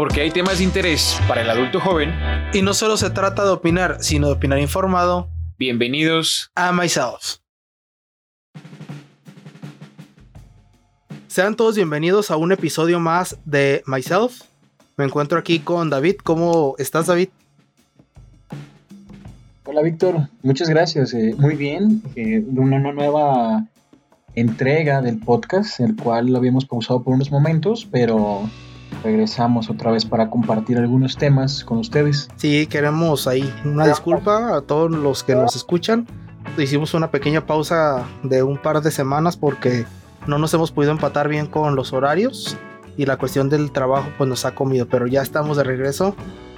[0.00, 2.14] porque hay temas de interés para el adulto joven.
[2.54, 5.28] Y no solo se trata de opinar, sino de opinar informado.
[5.58, 7.36] Bienvenidos a Myself.
[11.26, 14.40] Sean todos bienvenidos a un episodio más de Myself.
[14.96, 16.14] Me encuentro aquí con David.
[16.24, 17.28] ¿Cómo estás, David?
[19.66, 20.30] Hola, Víctor.
[20.42, 21.12] Muchas gracias.
[21.12, 22.02] Eh, muy bien.
[22.16, 23.66] Eh, una, nueva
[24.34, 28.48] entrega del podcast, el cual lo habíamos pausado por unos momentos, pero
[29.02, 32.28] regresamos otra vez para compartir algunos temas con ustedes.
[32.36, 36.06] Sí, queremos ahí una disculpa a todos los que nos escuchan.
[36.58, 39.86] Hicimos una pequeña pausa de un par de semanas porque
[40.26, 42.56] no nos hemos podido empatar bien con los horarios
[42.96, 46.14] y la cuestión del trabajo pues nos ha comido, pero ya estamos de regreso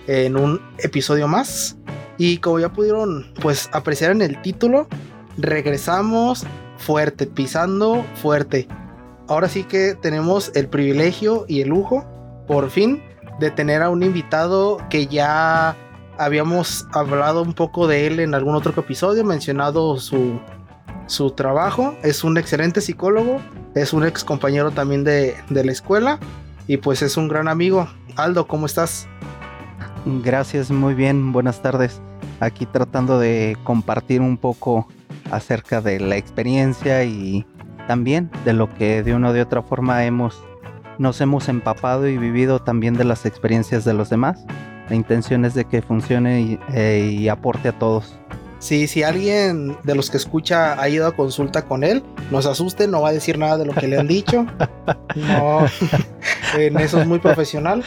[0.07, 1.77] en un episodio más
[2.19, 4.89] y como ya pudieron pues apreciar en el título,
[5.39, 6.45] regresamos
[6.79, 8.69] fuerte, pisando fuerte.
[9.29, 12.07] Ahora sí que tenemos el privilegio y el lujo,
[12.53, 13.03] por fin,
[13.41, 15.75] de tener a un invitado que ya
[16.19, 20.39] habíamos hablado un poco de él en algún otro episodio, mencionado su
[21.07, 21.95] su trabajo.
[22.03, 23.41] Es un excelente psicólogo,
[23.75, 26.19] es un ex compañero también de, la escuela
[26.67, 27.89] y pues es un gran amigo.
[28.17, 29.09] Aldo, ¿cómo estás?
[30.05, 32.03] Gracias, muy bien, buenas tardes.
[32.41, 34.87] Aquí tratando de compartir un poco
[35.31, 37.47] acerca de la experiencia y
[37.89, 40.43] también de lo que de una o de otra forma hemos
[40.99, 44.45] nos hemos empapado y vivido también de las experiencias de los demás.
[44.89, 48.17] La intención es de que funcione y eh, aporte a todos.
[48.59, 52.51] Si, si alguien de los que escucha ha ido a consulta con él, no se
[52.51, 54.47] asuste, no va a decir nada de lo que le han dicho.
[55.15, 55.67] No,
[56.59, 57.85] en eso es muy profesional.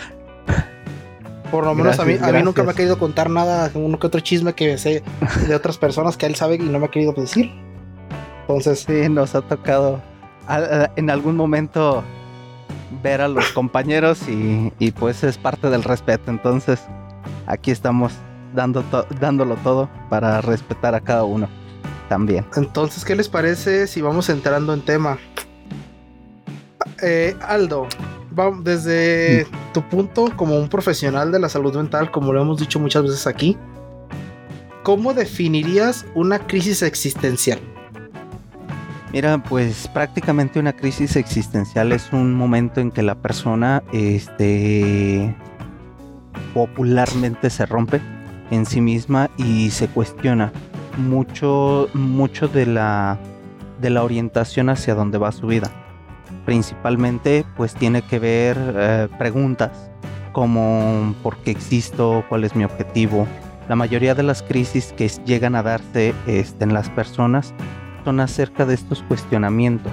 [1.49, 4.05] Por lo menos a, mí, a mí nunca me ha querido contar nada, uno que
[4.05, 5.01] otro chisme que sé
[5.47, 7.51] de otras personas que él sabe y no me ha querido decir.
[8.41, 8.85] Entonces.
[8.87, 10.01] Sí, nos ha tocado
[10.95, 12.03] en algún momento
[13.03, 16.31] ver a los compañeros y, y pues es parte del respeto.
[16.31, 16.81] Entonces,
[17.47, 18.13] aquí estamos
[18.53, 18.83] dando
[19.19, 21.47] dándolo todo para respetar a cada uno
[22.09, 22.45] también.
[22.55, 25.17] Entonces, ¿qué les parece si vamos entrando en tema?
[27.01, 27.87] Eh, Aldo,
[28.31, 29.73] vamos, desde mm.
[29.73, 33.27] tu punto como un profesional de la salud mental, como lo hemos dicho muchas veces
[33.27, 33.57] aquí,
[34.83, 37.59] ¿cómo definirías una crisis existencial?
[39.15, 45.33] Mira, pues prácticamente una crisis existencial es un momento en que la persona, este,
[46.53, 48.01] popularmente se rompe
[48.51, 50.51] en sí misma y se cuestiona
[50.97, 53.17] mucho, mucho de la,
[53.79, 55.71] de la orientación hacia dónde va su vida.
[56.45, 59.91] Principalmente pues tiene que ver eh, preguntas
[60.33, 63.25] como por qué existo, cuál es mi objetivo.
[63.69, 67.53] La mayoría de las crisis que llegan a darse este, en las personas
[68.19, 69.91] acerca de estos cuestionamientos.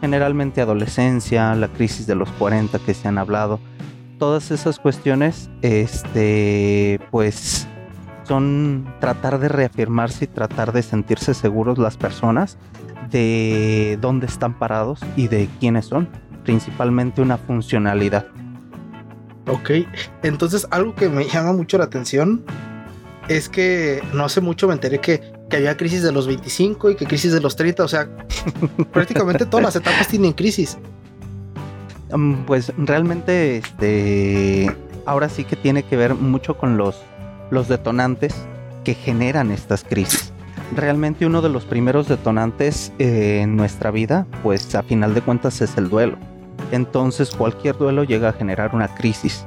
[0.00, 3.60] Generalmente adolescencia, la crisis de los 40 que se han hablado,
[4.18, 7.66] todas esas cuestiones, este, pues
[8.24, 12.58] son tratar de reafirmarse y tratar de sentirse seguros las personas
[13.10, 16.08] de dónde están parados y de quiénes son,
[16.44, 18.26] principalmente una funcionalidad.
[19.48, 19.70] Ok,
[20.24, 22.44] entonces algo que me llama mucho la atención
[23.28, 27.06] es que no hace mucho me enteré que, había crisis de los 25 y que
[27.06, 28.08] crisis de los 30, o sea,
[28.92, 30.76] prácticamente todas las etapas tienen crisis.
[32.12, 34.74] Mm, pues realmente, este,
[35.04, 36.96] ahora sí que tiene que ver mucho con los
[37.50, 38.34] los detonantes
[38.84, 40.32] que generan estas crisis.
[40.74, 45.60] Realmente uno de los primeros detonantes eh, en nuestra vida, pues a final de cuentas
[45.60, 46.16] es el duelo.
[46.72, 49.46] Entonces cualquier duelo llega a generar una crisis.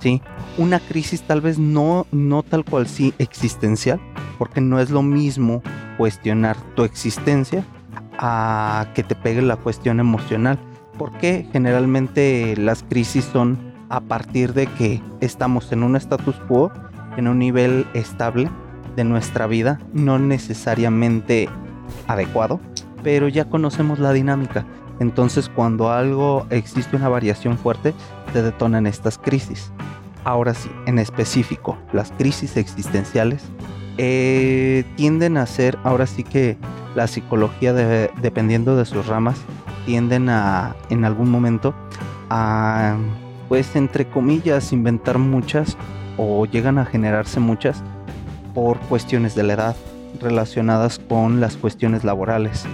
[0.00, 0.20] ¿sí?
[0.58, 4.00] Una crisis tal vez no, no tal cual sí existencial,
[4.38, 5.62] porque no es lo mismo
[5.96, 7.64] cuestionar tu existencia
[8.18, 10.58] a que te pegue la cuestión emocional.
[10.96, 16.72] Porque generalmente las crisis son a partir de que estamos en un status quo
[17.16, 18.48] en un nivel estable
[18.96, 21.48] de nuestra vida, no necesariamente
[22.06, 22.60] adecuado,
[23.02, 24.64] pero ya conocemos la dinámica.
[25.00, 27.92] Entonces cuando algo existe una variación fuerte,
[28.32, 29.72] se detonan estas crisis.
[30.24, 33.44] Ahora sí, en específico, las crisis existenciales
[33.98, 36.56] eh, tienden a ser, ahora sí que
[36.94, 39.38] la psicología, dependiendo de sus ramas,
[39.86, 41.74] tienden a, en algún momento,
[42.30, 42.96] a,
[43.48, 45.76] pues entre comillas, inventar muchas
[46.16, 47.82] o llegan a generarse muchas
[48.54, 49.76] por cuestiones de la edad
[50.20, 52.64] relacionadas con las cuestiones laborales.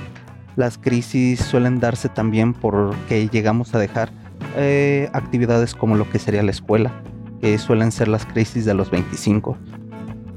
[0.57, 4.11] Las crisis suelen darse también porque llegamos a dejar
[4.57, 6.93] eh, actividades como lo que sería la escuela,
[7.41, 9.57] que suelen ser las crisis de los 25,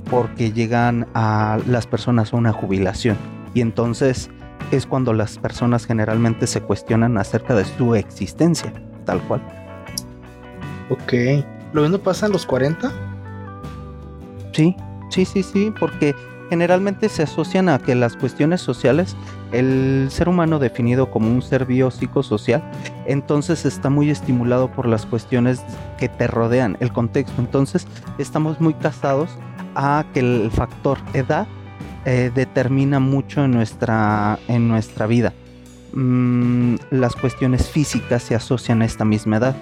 [0.09, 3.17] porque llegan a las personas a una jubilación
[3.53, 4.29] y entonces
[4.71, 8.73] es cuando las personas generalmente se cuestionan acerca de su existencia,
[9.05, 9.41] tal cual.
[10.89, 11.43] Ok.
[11.73, 12.91] ¿Lo mismo pasa en los 40?
[14.53, 14.75] Sí,
[15.09, 16.15] sí, sí, sí, porque
[16.49, 19.15] generalmente se asocian a que las cuestiones sociales,
[19.51, 22.63] el ser humano definido como un ser biopsicosocial,
[23.05, 25.61] entonces está muy estimulado por las cuestiones
[25.97, 27.41] que te rodean, el contexto.
[27.41, 27.87] Entonces
[28.17, 29.29] estamos muy casados
[29.77, 31.47] a que el factor edad
[32.05, 35.33] eh, determina mucho en nuestra, en nuestra vida.
[35.93, 39.55] Mm, las cuestiones físicas se asocian a esta misma edad.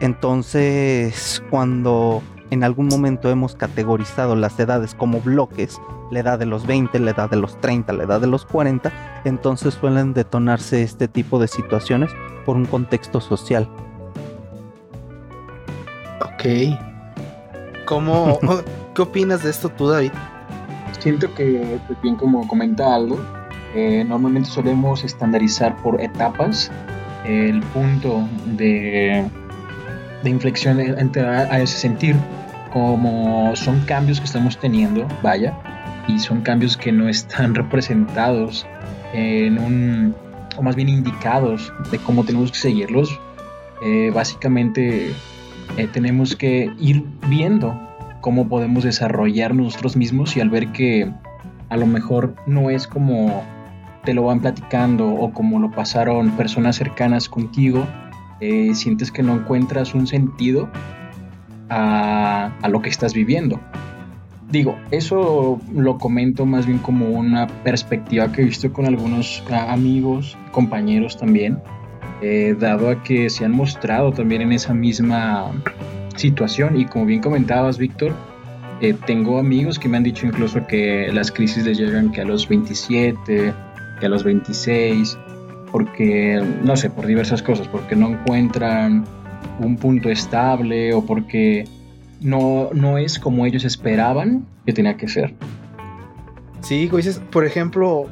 [0.00, 6.66] Entonces, cuando en algún momento hemos categorizado las edades como bloques, la edad de los
[6.66, 8.92] 20, la edad de los 30, la edad de los 40,
[9.24, 12.10] entonces suelen detonarse este tipo de situaciones
[12.44, 13.68] por un contexto social.
[16.20, 16.76] Ok.
[17.86, 18.38] ¿Cómo,
[18.94, 20.10] ¿Qué opinas de esto tú, David?
[20.98, 23.20] Siento que, pues bien como comenta algo,
[23.74, 26.72] eh, normalmente solemos estandarizar por etapas
[27.24, 29.24] el punto de,
[30.24, 32.16] de inflexión a, ese sentir,
[32.72, 35.54] como son cambios que estamos teniendo, vaya,
[36.08, 38.66] y son cambios que no están representados
[39.12, 40.14] en un,
[40.56, 43.20] o más bien indicados de cómo tenemos que seguirlos.
[43.82, 45.14] Eh, básicamente
[45.76, 47.89] eh, tenemos que ir viendo
[48.20, 51.12] cómo podemos desarrollar nosotros mismos y al ver que
[51.68, 53.42] a lo mejor no es como
[54.04, 57.86] te lo van platicando o como lo pasaron personas cercanas contigo,
[58.40, 60.70] eh, sientes que no encuentras un sentido
[61.68, 63.60] a, a, lo que estás viviendo.
[64.50, 70.36] Digo, eso lo comento más bien como una perspectiva que he visto con algunos amigos,
[70.50, 71.60] compañeros también,
[72.22, 75.52] eh, dado a que se han mostrado también en esa misma
[76.20, 78.14] situación y como bien comentabas, Víctor,
[78.80, 82.24] eh, tengo amigos que me han dicho incluso que las crisis les llegan que a
[82.24, 83.52] los 27,
[83.98, 85.18] que a los 26,
[85.72, 89.04] porque, no sé, por diversas cosas, porque no encuentran
[89.58, 91.64] un punto estable o porque
[92.20, 95.34] no, no es como ellos esperaban que tenía que ser.
[96.60, 98.06] Sí, dices, por ejemplo,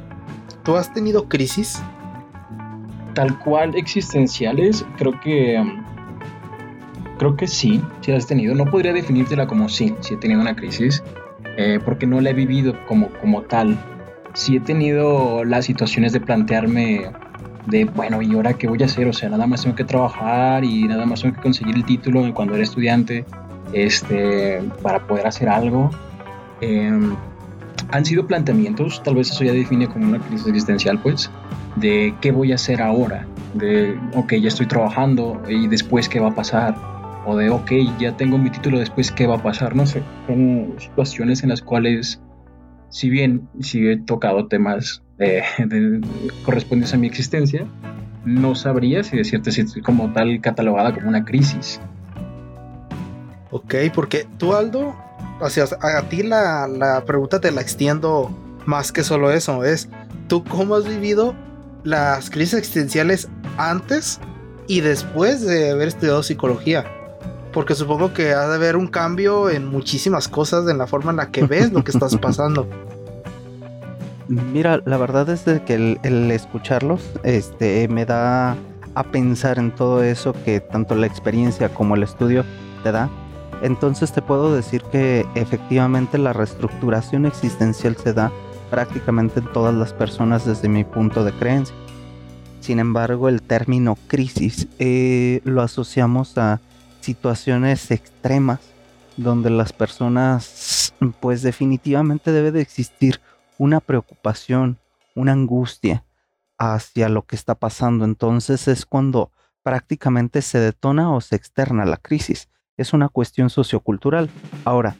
[0.63, 1.81] ¿tú has tenido crisis?
[3.13, 5.63] Tal cual existenciales, creo que
[7.19, 8.55] Creo que sí, sí has tenido.
[8.55, 11.03] No podría definírtela como sí, sí he tenido una crisis,
[11.57, 13.77] eh, porque no la he vivido como, como tal.
[14.33, 17.11] Sí he tenido las situaciones de plantearme
[17.67, 19.07] de, bueno, ¿y ahora qué voy a hacer?
[19.07, 22.33] O sea, nada más tengo que trabajar y nada más tengo que conseguir el título
[22.33, 23.25] cuando era estudiante
[23.73, 25.91] este, para poder hacer algo.
[26.61, 27.15] Em,
[27.91, 31.29] han sido planteamientos, tal vez eso ya define como una crisis existencial, pues,
[31.75, 36.29] de qué voy a hacer ahora, de, ok, ya estoy trabajando y después qué va
[36.29, 36.75] a pasar,
[37.29, 40.75] o de, ok, ya tengo mi título, después qué va a pasar, no sé, son
[40.79, 42.21] situaciones en las cuales,
[42.89, 45.43] si bien si he tocado temas de,
[46.43, 47.67] correspondientes a mi existencia,
[48.25, 51.79] no sabría si decirte si estoy como tal catalogada como una crisis.
[53.51, 54.95] Ok, porque tú, Aldo,
[55.39, 58.29] a ti la, la pregunta te la extiendo
[58.65, 59.89] más que solo eso, es,
[60.27, 61.35] ¿tú cómo has vivido
[61.83, 64.19] las crisis existenciales antes
[64.67, 66.85] y después de haber estudiado psicología?
[67.51, 71.17] Porque supongo que ha de haber un cambio en muchísimas cosas en la forma en
[71.17, 72.67] la que ves lo que estás pasando.
[74.27, 78.55] Mira, la verdad es que el, escucharlos este, me da
[78.93, 82.45] a pensar en todo eso que tanto la experiencia como el estudio
[82.83, 83.09] te da.
[83.61, 88.31] Entonces te puedo decir que efectivamente la reestructuración existencial se da
[88.69, 91.75] prácticamente en todas las personas desde mi punto de creencia.
[92.59, 96.61] Sin embargo, el término crisis eh, lo asociamos a
[97.01, 98.59] situaciones extremas
[99.17, 103.19] donde las personas, pues definitivamente debe de existir
[103.57, 104.77] una preocupación,
[105.15, 106.05] una angustia
[106.57, 108.05] hacia lo que está pasando.
[108.05, 109.31] Entonces es cuando
[109.63, 112.49] prácticamente se detona o se externa la crisis.
[112.77, 114.29] Es una cuestión sociocultural.
[114.63, 114.95] Ahora,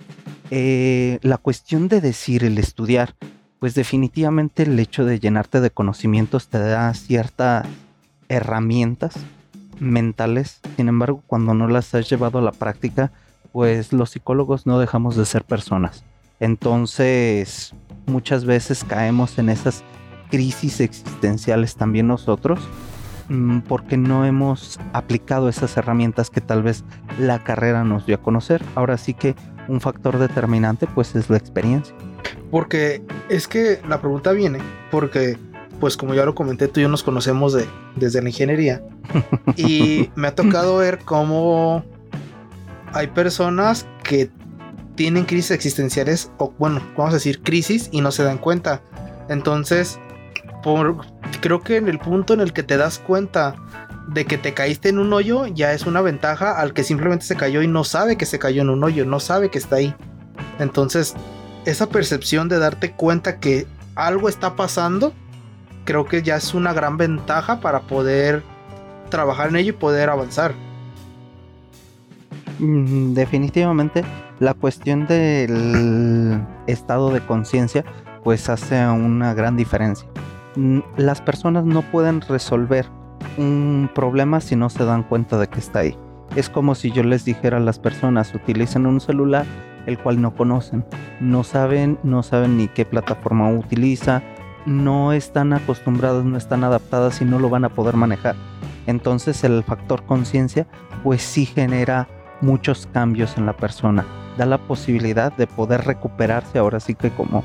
[0.51, 3.15] eh, la cuestión de decir, el estudiar,
[3.60, 7.65] pues definitivamente el hecho de llenarte de conocimientos te da ciertas
[8.27, 9.13] herramientas
[9.80, 13.12] mentales, sin embargo, cuando no las has llevado a la práctica,
[13.52, 16.04] pues los psicólogos no dejamos de ser personas.
[16.40, 17.74] Entonces,
[18.06, 19.84] muchas veces caemos en esas
[20.30, 22.60] crisis existenciales también nosotros,
[23.30, 26.84] mm, porque no hemos aplicado esas herramientas que tal vez
[27.20, 28.64] la carrera nos dio a conocer.
[28.76, 29.36] Ahora sí que
[29.68, 31.96] un factor determinante pues es la experiencia.
[32.52, 34.60] Porque es que la pregunta viene,
[34.90, 35.38] porque
[35.80, 38.82] pues como ya lo comenté, tú y yo nos conocemos de, desde la ingeniería.
[39.56, 41.84] y me ha tocado ver cómo
[42.94, 44.30] hay personas que
[44.96, 48.82] tienen crisis existenciales, o bueno, vamos a decir crisis, y no se dan cuenta.
[49.30, 50.00] Entonces,
[50.64, 50.98] por,
[51.42, 53.56] creo que en el punto en el que te das cuenta
[54.10, 57.36] de que te caíste en un hoyo ya es una ventaja al que simplemente se
[57.36, 59.96] cayó y no sabe que se cayó en un hoyo, no sabe que está ahí.
[60.58, 61.16] Entonces,
[61.66, 65.14] esa percepción de darte cuenta que algo está pasando,
[65.86, 68.44] creo que ya es una gran ventaja para poder
[69.10, 70.54] trabajar en ello y poder avanzar.
[72.60, 74.04] Mm, definitivamente
[74.40, 77.86] la cuestión del estado de conciencia
[78.24, 80.08] pues hace una gran diferencia.
[80.56, 82.88] Mm, las personas no pueden resolver
[83.38, 85.98] un problema si no se dan cuenta de que está ahí.
[86.36, 89.46] Es como si yo les dijera a las personas utilicen un celular
[89.86, 90.86] el cual no conocen,
[91.20, 94.22] no saben, no saben ni qué plataforma utiliza,
[94.66, 98.36] no están acostumbrados, no están adaptadas y no lo van a poder manejar.
[98.88, 100.68] Entonces el factor conciencia
[101.04, 102.08] pues sí genera
[102.42, 104.06] muchos cambios en la persona,
[104.38, 107.44] da la posibilidad de poder recuperarse ahora sí que como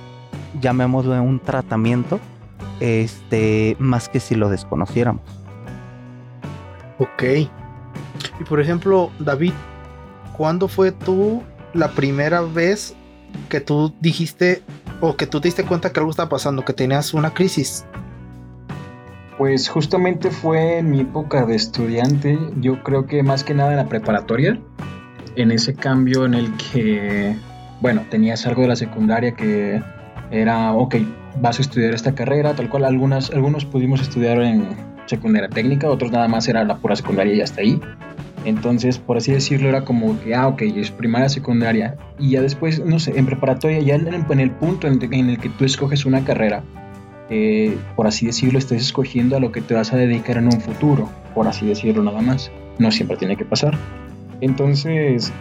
[0.60, 2.20] llamémoslo un tratamiento,
[2.80, 5.22] este, más que si lo desconociéramos.
[6.98, 7.22] Ok.
[8.40, 9.52] Y por ejemplo, David,
[10.36, 11.42] ¿cuándo fue tú
[11.72, 12.94] la primera vez
[13.48, 14.62] que tú dijiste
[15.08, 17.84] o que tú te diste cuenta que algo estaba pasando, que tenías una crisis?
[19.38, 23.76] Pues justamente fue en mi época de estudiante, yo creo que más que nada en
[23.76, 24.58] la preparatoria,
[25.36, 27.36] en ese cambio en el que,
[27.80, 29.82] bueno, tenías algo de la secundaria que
[30.30, 30.96] era, ok,
[31.40, 34.68] vas a estudiar esta carrera, tal cual, algunas, algunos pudimos estudiar en
[35.06, 37.80] secundaria técnica, otros nada más era la pura secundaria y hasta ahí.
[38.44, 41.96] Entonces, por así decirlo, era como que, ah, ok, es primaria, secundaria.
[42.18, 45.64] Y ya después, no sé, en preparatoria, ya en, el punto en, el que tú
[45.64, 46.62] escoges una carrera,
[47.30, 50.60] eh, por así decirlo, estás escogiendo a lo que te vas a dedicar en un
[50.60, 52.50] futuro, por así decirlo nada más.
[52.78, 53.78] No siempre tiene que pasar.
[54.40, 55.32] Entonces,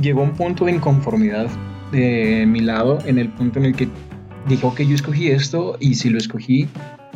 [0.00, 1.46] llegó un punto de inconformidad
[1.92, 3.88] de mi lado, en el punto en el que
[4.48, 6.68] dijo que yo escogí esto y si lo escogí,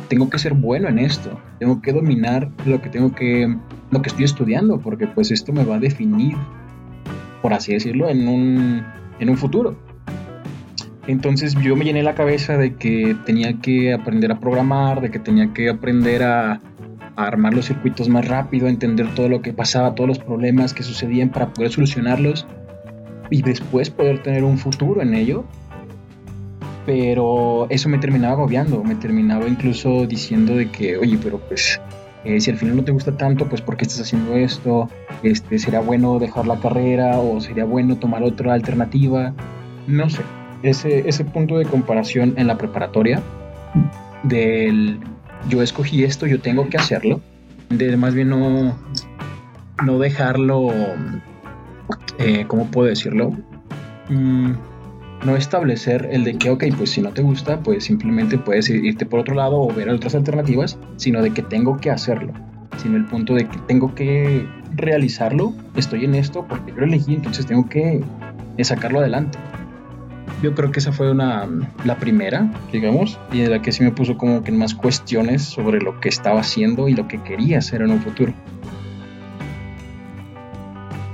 [0.07, 3.53] tengo que ser bueno en esto, tengo que dominar lo que tengo que,
[3.91, 6.35] lo que estoy estudiando, porque pues esto me va a definir,
[7.41, 8.83] por así decirlo, en un,
[9.19, 9.77] en un futuro.
[11.07, 15.19] Entonces yo me llené la cabeza de que tenía que aprender a programar, de que
[15.19, 16.59] tenía que aprender a, a,
[17.15, 20.83] armar los circuitos más rápido, a entender todo lo que pasaba, todos los problemas que
[20.83, 22.45] sucedían para poder solucionarlos
[23.29, 25.45] y después poder tener un futuro en ello
[26.87, 31.81] pero eso me terminaba agobiando, me terminaba incluso diciendo de que, oye, pero pues
[32.27, 34.89] eh, si al final no te gusta tanto, pues ¿por qué estás haciendo esto?
[35.23, 39.33] Este, ¿Sería bueno dejar la carrera o sería bueno tomar otra alternativa?
[39.87, 40.23] No sé,
[40.61, 43.21] ese, ese punto de comparación en la preparatoria
[44.23, 44.99] del
[45.47, 47.21] yo escogí esto, yo tengo que hacerlo,
[47.69, 48.77] de más bien no,
[49.85, 50.69] no dejarlo,
[52.19, 53.31] eh, ¿cómo puedo decirlo?
[54.09, 54.51] Mm,
[55.23, 59.05] no establecer el de que, ok, pues si no te gusta, pues simplemente puedes irte
[59.05, 62.33] por otro lado o ver otras alternativas, sino de que tengo que hacerlo,
[62.77, 67.15] sino el punto de que tengo que realizarlo, estoy en esto porque yo lo elegí,
[67.15, 68.03] entonces tengo que
[68.61, 69.37] sacarlo adelante.
[70.43, 71.47] Yo creo que esa fue una,
[71.83, 75.81] la primera, digamos, y de la que sí me puso como que más cuestiones sobre
[75.81, 78.33] lo que estaba haciendo y lo que quería hacer en un futuro.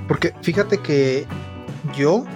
[0.06, 1.24] Porque fíjate que
[1.96, 2.26] yo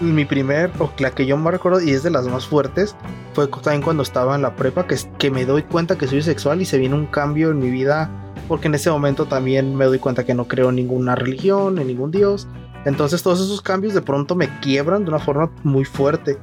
[0.00, 2.96] mi primer, o la que yo me recuerdo, y es de las más fuertes,
[3.34, 6.60] fue también cuando estaba en la prepa, que, que me doy cuenta que soy sexual
[6.60, 8.10] y se viene un cambio en mi vida,
[8.48, 11.86] porque en ese momento también me doy cuenta que no creo en ninguna religión, en
[11.86, 12.48] ningún dios.
[12.84, 16.38] Entonces todos esos cambios de pronto me quiebran de una forma muy fuerte.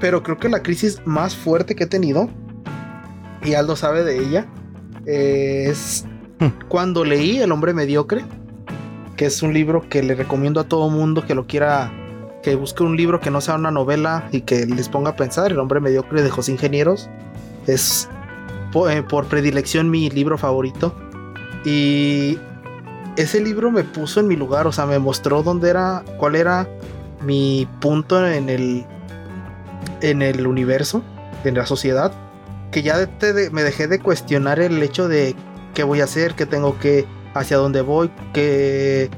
[0.00, 2.28] Pero creo que la crisis más fuerte que he tenido,
[3.44, 4.46] y Aldo sabe de ella,
[5.06, 6.06] es
[6.68, 8.24] cuando leí El hombre mediocre,
[9.16, 11.92] que es un libro que le recomiendo a todo mundo que lo quiera
[12.42, 15.52] que busque un libro que no sea una novela y que les ponga a pensar.
[15.52, 17.08] El hombre mediocre de José Ingenieros
[17.66, 18.08] es
[18.88, 20.94] eh, por, predilección mi libro favorito.
[21.64, 22.38] Y
[23.16, 26.68] ese libro me puso en mi lugar, o sea, me mostró dónde era, cuál era
[27.24, 28.84] mi punto en el,
[30.00, 31.02] en el universo,
[31.44, 32.12] en la sociedad,
[32.72, 33.08] que ya
[33.52, 35.36] me dejé de cuestionar el hecho de
[35.74, 39.08] qué voy a hacer, qué tengo que, hacia dónde voy, qué,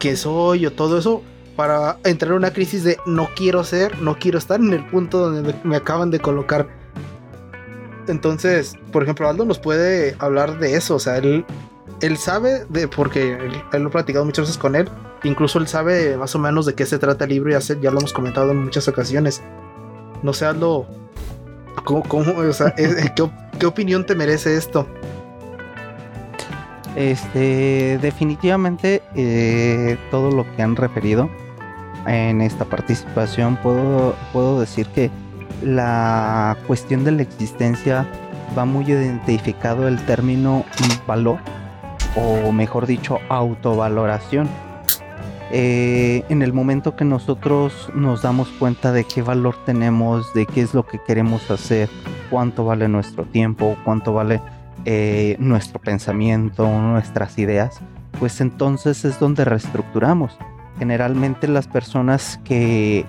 [0.00, 1.22] qué soy o todo eso
[1.62, 5.30] para entrar en una crisis de no quiero ser, no quiero estar en el punto
[5.30, 6.66] donde me acaban de colocar.
[8.08, 11.46] Entonces, por ejemplo, Aldo nos puede hablar de eso, o sea, él,
[12.00, 13.38] él sabe de, porque
[13.72, 14.88] él, lo ha platicado muchas veces con él,
[15.22, 17.98] incluso él sabe más o menos de qué se trata el libro y ya, lo
[18.00, 19.40] hemos comentado en muchas ocasiones.
[20.24, 20.88] No sé, Aldo,
[21.84, 24.88] ¿cómo, o sea, ¿qué, ¿qué opinión te merece esto?
[26.96, 31.30] Este, definitivamente eh, todo lo que han referido
[32.06, 35.10] en esta participación puedo, puedo decir que
[35.62, 38.06] la cuestión de la existencia
[38.56, 40.64] va muy identificado el término
[41.06, 41.38] valor,
[42.16, 44.48] o mejor dicho, autovaloración.
[45.54, 50.62] Eh, en el momento que nosotros nos damos cuenta de qué valor tenemos, de qué
[50.62, 51.90] es lo que queremos hacer,
[52.30, 54.40] cuánto vale nuestro tiempo, cuánto vale
[54.86, 57.80] eh, nuestro pensamiento, nuestras ideas,
[58.18, 60.38] pues entonces es donde reestructuramos.
[60.78, 63.04] Generalmente las personas que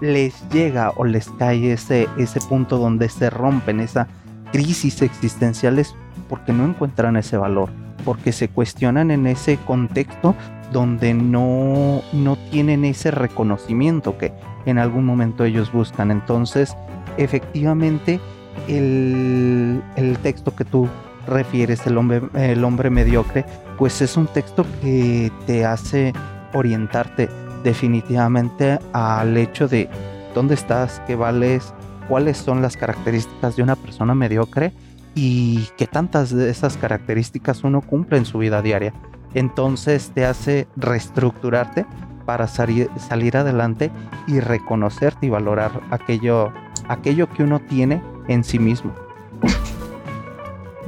[0.00, 4.08] les llega o les cae ese, ese punto donde se rompen esa
[4.50, 5.94] crisis existenciales
[6.28, 7.70] porque no encuentran ese valor,
[8.04, 10.34] porque se cuestionan en ese contexto
[10.72, 14.32] donde no, no tienen ese reconocimiento que
[14.66, 16.10] en algún momento ellos buscan.
[16.10, 16.76] Entonces,
[17.16, 18.20] efectivamente,
[18.68, 20.88] el, el texto que tú
[21.26, 23.44] refieres, el hombre, el hombre mediocre,
[23.78, 26.12] pues es un texto que te hace
[26.52, 27.28] orientarte
[27.62, 29.88] definitivamente al hecho de
[30.34, 31.74] dónde estás, qué vales,
[32.08, 34.72] cuáles son las características de una persona mediocre
[35.14, 38.92] y qué tantas de esas características uno cumple en su vida diaria.
[39.34, 41.86] Entonces te hace reestructurarte
[42.24, 42.88] para salir,
[43.36, 43.90] adelante
[44.26, 46.52] y reconocerte y valorar aquello,
[46.88, 48.94] aquello que uno tiene en sí mismo.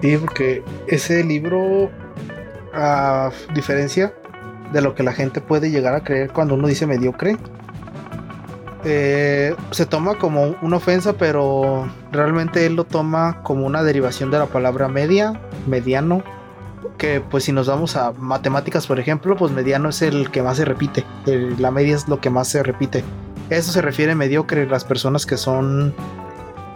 [0.01, 1.91] Sí, porque ese libro,
[2.75, 4.13] a diferencia
[4.75, 7.39] de lo que la gente puede llegar a creer cuando uno dice mediocre,
[8.85, 14.39] eh, se toma como una ofensa, pero realmente él lo toma como una derivación de
[14.39, 16.23] la palabra media, mediano,
[16.99, 20.59] que pues si nos vamos a matemáticas, por ejemplo, pues mediano es el que más
[20.59, 21.05] se repite,
[21.59, 23.05] la media es lo que más se repite.
[23.49, 25.95] Eso se refiere mediocre, las personas que son,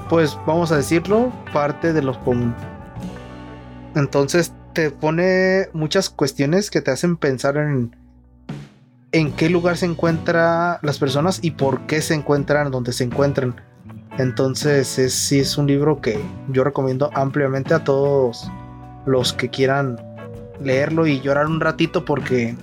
[0.08, 2.54] pues vamos a decirlo, parte de los común.
[3.94, 7.96] Entonces te pone muchas cuestiones que te hacen pensar en
[9.10, 13.60] en qué lugar se encuentran las personas y por qué se encuentran donde se encuentran.
[14.18, 16.20] Entonces es, sí es un libro que
[16.50, 18.48] yo recomiendo ampliamente a todos
[19.04, 20.00] los que quieran
[20.62, 22.54] leerlo y llorar un ratito porque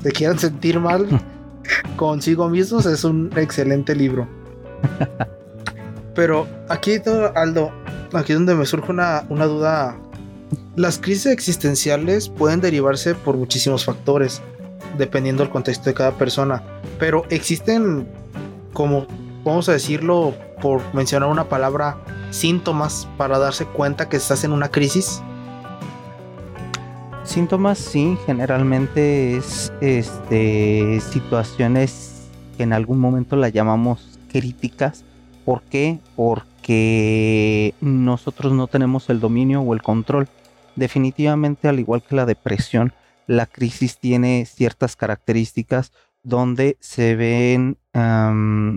[0.00, 1.08] se quieran sentir mal
[1.96, 2.86] consigo mismos.
[2.86, 4.28] Es un excelente libro.
[6.14, 7.02] Pero aquí,
[7.34, 7.72] Aldo,
[8.12, 9.98] aquí donde me surge una, una duda
[10.76, 14.40] las crisis existenciales pueden derivarse por muchísimos factores,
[14.96, 16.62] dependiendo del contexto de cada persona,
[16.98, 18.08] pero existen,
[18.72, 19.06] como
[19.44, 21.98] vamos a decirlo, por mencionar una palabra,
[22.30, 25.20] síntomas para darse cuenta que estás en una crisis.
[27.24, 35.04] Síntomas, sí, generalmente es este, situaciones que en algún momento la llamamos críticas.
[35.44, 35.98] ¿Por qué?
[36.16, 40.28] Porque nosotros no tenemos el dominio o el control
[40.76, 42.92] Definitivamente, al igual que la depresión,
[43.26, 47.78] la crisis tiene ciertas características donde se ven,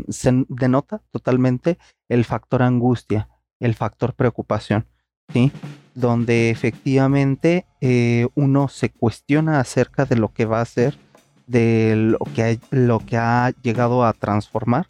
[0.09, 1.77] se denota totalmente
[2.09, 3.29] el factor angustia,
[3.59, 4.87] el factor preocupación,
[5.31, 5.51] ¿sí?
[5.93, 10.97] Donde efectivamente eh, uno se cuestiona acerca de lo que va a hacer,
[11.47, 12.15] de
[12.71, 14.87] lo que ha llegado a transformar,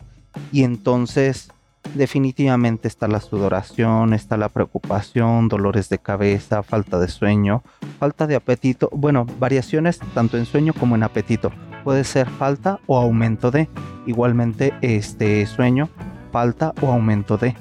[0.52, 1.50] y entonces
[1.93, 7.63] definitivamente está la sudoración, está la preocupación, dolores de cabeza, falta de sueño,
[8.00, 11.52] falta de apetito, bueno, variaciones tanto en sueño como en apetito.
[11.84, 13.69] Puede ser falta o aumento de,
[14.06, 15.89] igualmente este sueño,
[16.32, 17.56] falta o aumento de,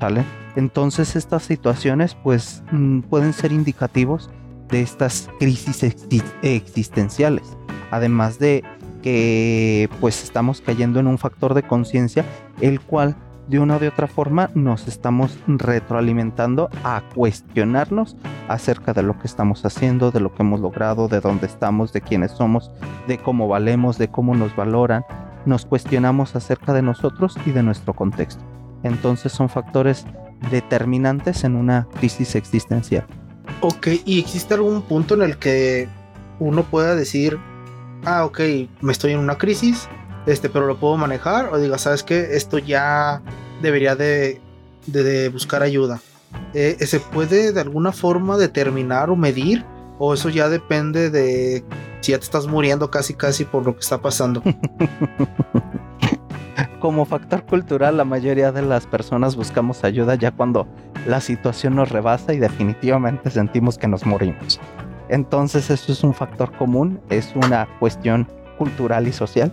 [0.00, 0.24] ¿sale?
[0.56, 4.30] Entonces estas situaciones pues mm, pueden ser indicativos
[4.68, 5.82] de estas crisis
[6.42, 7.56] existenciales,
[7.90, 8.64] además de
[9.02, 12.24] que pues estamos cayendo en un factor de conciencia
[12.60, 13.16] el cual
[13.48, 18.16] de una o de otra forma nos estamos retroalimentando a cuestionarnos
[18.48, 22.00] acerca de lo que estamos haciendo, de lo que hemos logrado, de dónde estamos, de
[22.00, 22.70] quiénes somos,
[23.06, 25.04] de cómo valemos, de cómo nos valoran.
[25.46, 28.42] Nos cuestionamos acerca de nosotros y de nuestro contexto.
[28.82, 30.06] Entonces son factores
[30.50, 33.06] determinantes en una crisis existencial.
[33.60, 35.88] Ok, ¿y existe algún punto en el que
[36.38, 37.38] uno pueda decir,
[38.04, 38.40] ah, ok,
[38.80, 39.88] me estoy en una crisis,
[40.26, 43.20] este, pero lo puedo manejar o diga, sabes que esto ya
[43.60, 44.40] debería de,
[45.32, 46.00] buscar ayuda.
[46.52, 49.64] Eh, ¿Se puede de alguna forma determinar o medir?
[49.98, 51.64] ¿O eso ya depende de
[52.00, 54.42] si ya te estás muriendo casi casi por lo que está pasando?
[56.80, 60.66] Como factor cultural, la mayoría de las personas buscamos ayuda ya cuando
[61.06, 64.60] la situación nos rebasa y definitivamente sentimos que nos morimos.
[65.08, 69.52] Entonces eso es un factor común, es una cuestión cultural y social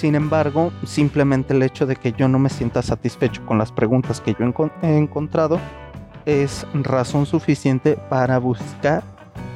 [0.00, 4.22] sin embargo, simplemente el hecho de que yo no me sienta satisfecho con las preguntas
[4.22, 5.60] que yo he encontrado
[6.24, 9.02] es razón suficiente para buscar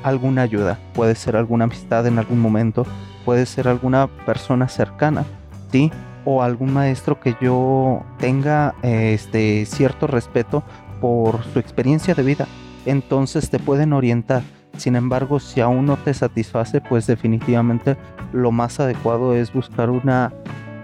[0.02, 0.78] alguna ayuda.
[0.92, 2.84] Puede ser alguna amistad en algún momento,
[3.24, 5.24] puede ser alguna persona cercana,
[5.72, 5.90] ¿sí?
[6.26, 10.62] O algún maestro que yo tenga este cierto respeto
[11.00, 12.46] por su experiencia de vida.
[12.84, 14.42] Entonces te pueden orientar.
[14.76, 17.96] Sin embargo, si aún no te satisface, pues definitivamente
[18.34, 20.32] lo más adecuado es buscar una,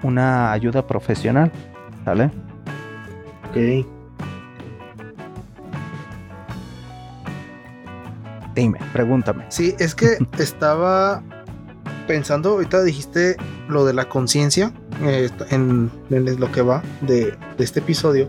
[0.05, 1.51] una ayuda profesional.
[2.05, 2.31] ¿Sale?
[3.51, 3.87] Ok.
[8.55, 9.45] Dime, pregúntame.
[9.49, 11.23] Sí, es que estaba
[12.07, 13.37] pensando, ahorita dijiste
[13.69, 18.29] lo de la conciencia eh, en, en lo que va de, de este episodio.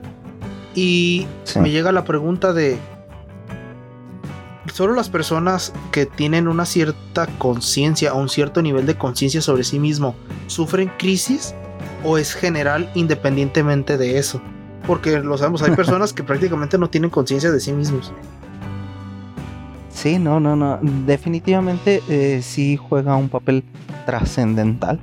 [0.76, 1.60] Y Sí.
[1.60, 2.78] me llega la pregunta de,
[4.72, 9.64] ¿solo las personas que tienen una cierta conciencia o un cierto nivel de conciencia sobre
[9.64, 10.16] sí mismo
[10.48, 11.54] sufren crisis
[12.04, 14.42] o es general independientemente de eso?
[14.88, 18.12] Porque lo sabemos, hay personas que prácticamente no tienen conciencia de sí mismos.
[19.90, 20.80] Sí, no, no, no.
[20.82, 23.64] Definitivamente eh, sí juega un papel
[24.06, 25.00] trascendental.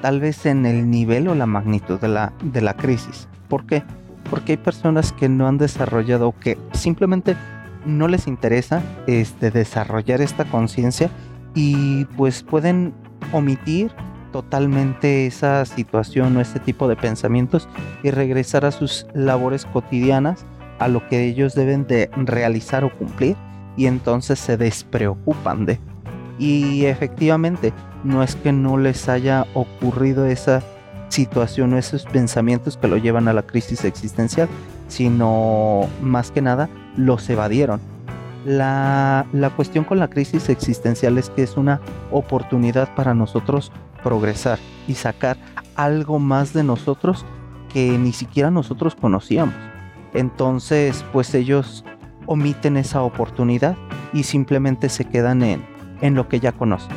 [0.00, 3.28] Tal vez en el nivel o la magnitud de la, de la crisis.
[3.48, 3.84] ¿Por qué?
[4.30, 7.36] Porque hay personas que no han desarrollado o que simplemente
[7.84, 11.10] no les interesa este, desarrollar esta conciencia
[11.54, 12.94] y pues pueden
[13.32, 13.92] omitir
[14.32, 17.68] totalmente esa situación o ese tipo de pensamientos
[18.02, 20.44] y regresar a sus labores cotidianas,
[20.78, 23.36] a lo que ellos deben de realizar o cumplir
[23.76, 25.78] y entonces se despreocupan de.
[26.38, 27.72] Y efectivamente,
[28.04, 30.62] no es que no les haya ocurrido esa
[31.08, 34.48] situación o esos pensamientos que lo llevan a la crisis existencial,
[34.88, 37.80] sino más que nada los evadieron.
[38.44, 43.70] La, la cuestión con la crisis existencial es que es una oportunidad para nosotros
[44.02, 45.36] progresar y sacar
[45.76, 47.24] algo más de nosotros
[47.72, 49.54] que ni siquiera nosotros conocíamos.
[50.14, 51.84] Entonces, pues ellos
[52.26, 53.76] omiten esa oportunidad
[54.12, 55.64] y simplemente se quedan en,
[56.00, 56.94] en lo que ya conocen.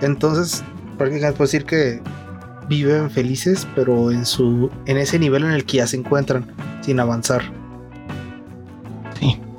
[0.00, 0.64] Entonces,
[0.98, 2.02] prácticamente puedo decir que
[2.68, 6.46] viven felices, pero en su en ese nivel en el que ya se encuentran,
[6.80, 7.42] sin avanzar.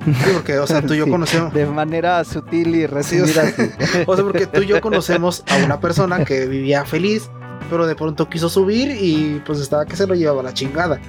[0.07, 0.31] Sí.
[0.33, 3.63] Porque, o sea, tú y yo Sí, conocemos, De manera sutil y resumida, sí.
[4.05, 7.29] o sea, porque tú y yo conocemos a una persona que vivía feliz,
[7.69, 10.99] pero de pronto quiso subir y pues estaba que se lo llevaba la chingada.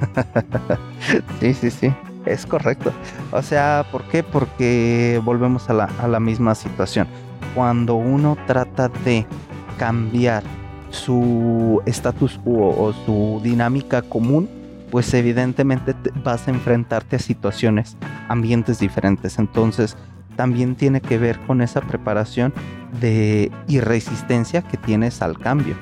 [1.40, 1.92] Sí, sí, sí,
[2.26, 2.92] es correcto.
[3.32, 4.22] O sea, ¿por qué?
[4.22, 7.06] Porque volvemos a la, a la misma situación.
[7.54, 9.26] Cuando uno trata de
[9.78, 10.42] cambiar
[10.90, 14.48] su status quo o su dinámica común,
[14.90, 17.96] pues evidentemente te- vas a enfrentarte a situaciones,
[18.28, 19.38] ambientes diferentes.
[19.38, 19.96] Entonces,
[20.36, 22.52] también tiene que ver con esa preparación
[23.00, 25.74] de y resistencia que tienes al cambio.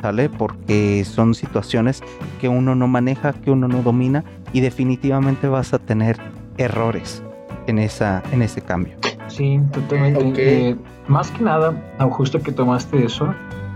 [0.00, 0.30] ¿Sale?
[0.30, 2.02] Porque son situaciones
[2.40, 6.16] que uno no maneja, que uno no domina y definitivamente vas a tener
[6.56, 7.22] errores
[7.66, 8.96] en, esa, en ese cambio.
[9.28, 10.24] Sí, totalmente.
[10.24, 10.34] Ok.
[10.38, 13.34] Eh, más que nada, ah, justo que tomaste eso,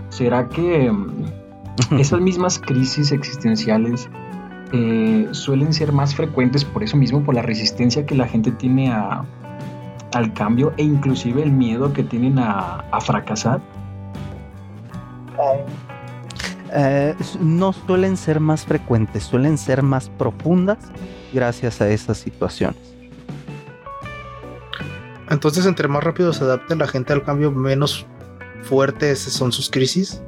[0.09, 1.13] ¿será que mm,
[1.99, 4.09] esas mismas crisis existenciales
[4.75, 8.91] eh, suelen ser más frecuentes por eso mismo, por la resistencia que la gente tiene
[8.91, 9.23] a,
[10.13, 13.61] al cambio e inclusive el miedo que tienen a, a fracasar?
[16.73, 20.79] Eh, no suelen ser más frecuentes, suelen ser más profundas
[21.33, 22.77] gracias a esas situaciones.
[25.29, 28.05] Entonces, entre más rápido se adapte la gente al cambio, menos
[28.63, 30.21] fuertes son sus crisis.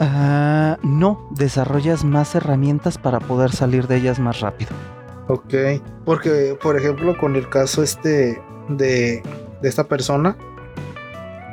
[0.00, 4.70] Ah, no, desarrollas más herramientas para poder salir de ellas más rápido.
[5.28, 5.54] Ok,
[6.06, 9.22] porque por ejemplo con el caso este de,
[9.60, 10.36] de esta persona,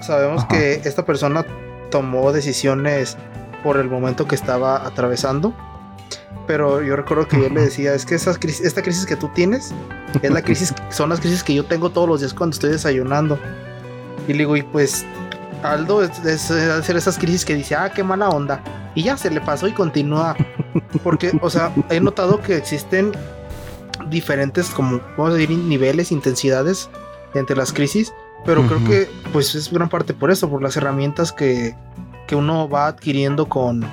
[0.02, 0.48] sabemos Ajá.
[0.48, 1.46] que esta persona
[1.92, 3.18] tomó decisiones
[3.64, 5.54] por el momento que estaba atravesando,
[6.48, 9.30] pero yo recuerdo que yo le decía, es que esas crisis, esta crisis que tú
[9.36, 9.74] tienes
[10.22, 13.38] es la crisis, son las crisis que yo tengo todos los días cuando estoy desayunando.
[14.28, 15.06] Y le digo, y pues
[15.64, 18.62] Aldo es, es, es ser esas crisis que dice, ah, qué mala onda.
[18.96, 20.36] Y ya se le pasó y continúa.
[21.04, 23.12] Porque, o sea, he notado que existen
[24.10, 26.90] diferentes, como vamos a decir, niveles, intensidades
[27.34, 28.14] entre las crisis.
[28.46, 28.88] Pero creo Ujú.
[28.88, 31.76] que, pues, es gran parte por eso, por las herramientas que,
[32.28, 33.84] que uno va adquiriendo con,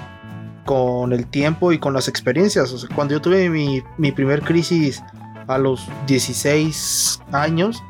[0.64, 2.72] con el tiempo y con las experiencias.
[2.72, 5.02] O sea, cuando yo tuve mi, mi primer crisis
[5.46, 7.82] a los 16 años,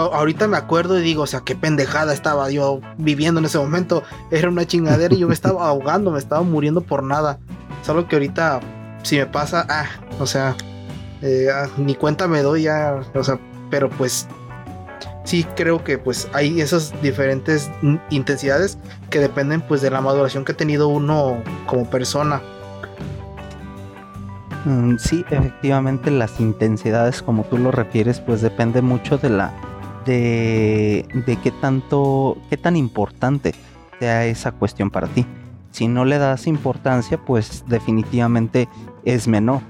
[0.00, 4.02] ahorita me acuerdo y digo, o sea, qué pendejada estaba yo viviendo en ese momento.
[4.30, 7.38] Era una chingadera y yo me estaba ahogando, me estaba muriendo por nada.
[7.82, 8.60] Es algo que ahorita,
[9.02, 9.86] si me pasa, ah,
[10.18, 10.56] o sea,
[11.22, 13.38] eh, ah, ni cuenta me doy ya, o sea,
[13.70, 14.28] pero pues
[15.24, 17.70] sí creo que pues hay esas diferentes
[18.10, 18.78] intensidades
[19.10, 22.42] que dependen pues de la maduración que ha tenido uno como persona.
[24.64, 29.52] Mm, sí, efectivamente las intensidades, como tú lo refieres, pues depende mucho de la
[30.04, 33.54] de, de qué tanto, qué tan importante
[33.98, 35.26] sea esa cuestión para ti.
[35.70, 38.68] Si no le das importancia, pues definitivamente
[39.04, 39.60] es menor.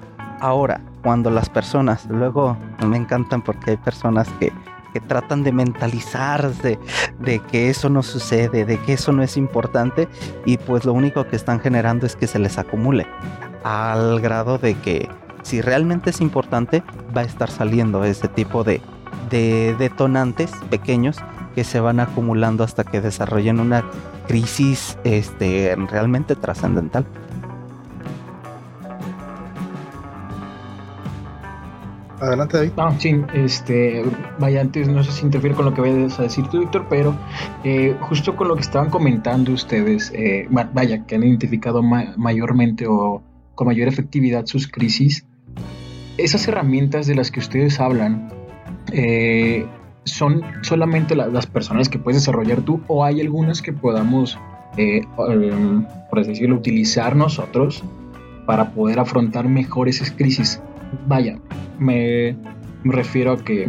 [0.40, 4.52] Ahora, cuando las personas, luego me encantan porque hay personas que,
[4.92, 6.78] que tratan de mentalizarse
[7.20, 10.08] de que eso no sucede, de que eso no es importante
[10.46, 13.06] y pues lo único que están generando es que se les acumule
[13.64, 15.08] al grado de que
[15.42, 16.82] si realmente es importante
[17.16, 18.80] va a estar saliendo ese tipo de,
[19.30, 21.16] de detonantes pequeños
[21.54, 23.84] que se van acumulando hasta que desarrollen una
[24.26, 27.06] crisis este, realmente trascendental.
[32.20, 32.72] Adelante, David.
[32.76, 34.02] Ah, sí, este,
[34.38, 37.14] vaya, antes no sé si interfiere con lo que vayas a decir tú, Víctor, pero
[37.64, 43.22] eh, justo con lo que estaban comentando ustedes, eh, vaya, que han identificado mayormente o
[43.54, 45.26] con mayor efectividad sus crisis,
[46.16, 48.32] esas herramientas de las que ustedes hablan,
[48.92, 49.66] eh,
[50.04, 54.38] ¿son solamente las personas que puedes desarrollar tú o hay algunas que podamos,
[56.10, 57.82] por así decirlo, utilizar nosotros
[58.46, 60.60] para poder afrontar mejor esas crisis?
[61.06, 61.38] Vaya,
[61.78, 62.36] me,
[62.84, 63.68] refiero a que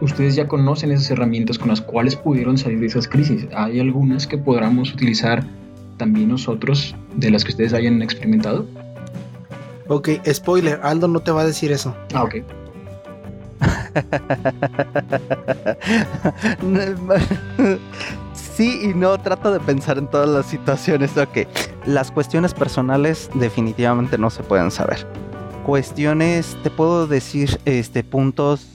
[0.00, 3.46] ustedes ya conocen esas herramientas con las cuales pudieron salir de esas crisis.
[3.54, 5.44] Hay algunas que podamos utilizar
[5.96, 8.66] también nosotros de las que ustedes hayan experimentado.
[9.88, 11.94] Ok, spoiler, Aldo no te va a decir eso.
[12.14, 12.36] Ah, ok.
[18.34, 21.16] sí y no, trato de pensar en todas las situaciones.
[21.16, 21.46] Ok,
[21.86, 25.06] las cuestiones personales definitivamente no se pueden saber
[25.64, 28.68] cuestiones, te puedo decir, este, puntos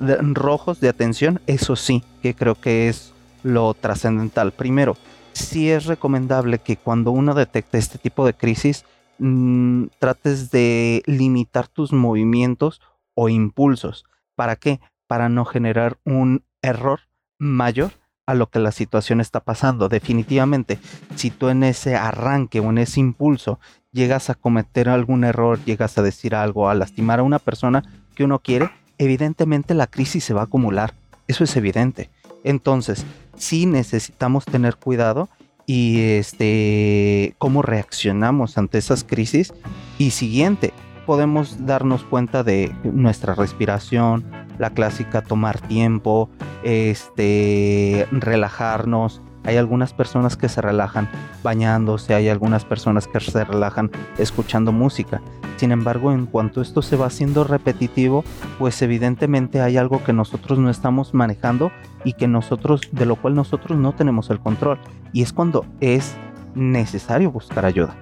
[0.00, 3.12] rojos de atención, eso sí, que creo que es
[3.44, 4.52] lo trascendental.
[4.52, 4.96] Primero,
[5.32, 8.84] sí es recomendable que cuando uno detecte este tipo de crisis,
[9.18, 12.80] mm, trates de limitar tus movimientos
[13.14, 14.04] o impulsos.
[14.34, 14.80] ¿Para qué?
[15.06, 17.00] Para no generar un error
[17.38, 17.92] mayor
[18.26, 19.88] a lo que la situación está pasando.
[19.88, 20.78] Definitivamente,
[21.14, 23.58] si tú en ese arranque o en ese impulso
[23.92, 27.82] llegas a cometer algún error, llegas a decir algo, a lastimar a una persona
[28.14, 30.94] que uno quiere, evidentemente la crisis se va a acumular.
[31.26, 32.10] Eso es evidente.
[32.44, 33.04] Entonces,
[33.36, 35.28] sí necesitamos tener cuidado
[35.66, 39.54] y este cómo reaccionamos ante esas crisis
[39.96, 40.74] y siguiente,
[41.06, 44.24] podemos darnos cuenta de nuestra respiración,
[44.58, 46.30] la clásica tomar tiempo,
[46.62, 51.08] este relajarnos, hay algunas personas que se relajan
[51.42, 55.20] bañándose, hay algunas personas que se relajan escuchando música.
[55.56, 58.24] Sin embargo, en cuanto esto se va haciendo repetitivo,
[58.58, 61.70] pues evidentemente hay algo que nosotros no estamos manejando
[62.04, 64.78] y que nosotros, de lo cual nosotros no tenemos el control.
[65.12, 66.16] Y es cuando es
[66.54, 67.94] necesario buscar ayuda,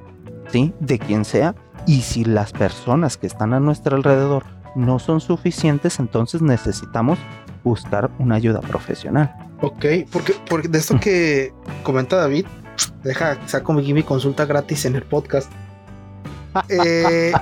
[0.48, 0.72] ¿sí?
[0.80, 1.54] De quien sea.
[1.86, 7.18] Y si las personas que están a nuestro alrededor no son suficientes, entonces necesitamos
[7.64, 9.34] buscar una ayuda profesional.
[9.60, 12.46] Ok, porque, porque de esto que comenta David,
[13.04, 15.50] deja, saco mi, mi consulta gratis en el podcast.
[16.68, 17.32] Eh,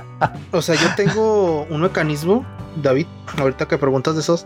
[0.51, 2.45] o sea, yo tengo un mecanismo,
[2.81, 4.45] David, ahorita que preguntas de esos,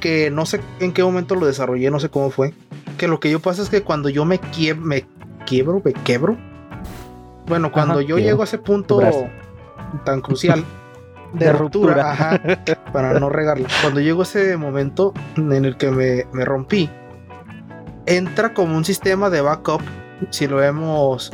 [0.00, 2.54] que no sé en qué momento lo desarrollé, no sé cómo fue.
[2.98, 4.40] Que lo que yo pasa es que cuando yo me,
[4.78, 5.06] me
[5.46, 6.36] quiebro, me quebro.
[7.50, 9.00] Bueno, cuando yo llego a ese punto
[10.04, 10.64] tan crucial
[11.32, 12.40] de, ruptura,
[12.92, 13.68] para no regarla.
[13.82, 16.88] Cuando llego a ese momento en el que me, me rompí,
[18.06, 19.82] entra como un sistema de backup,
[20.30, 21.32] si lo vemos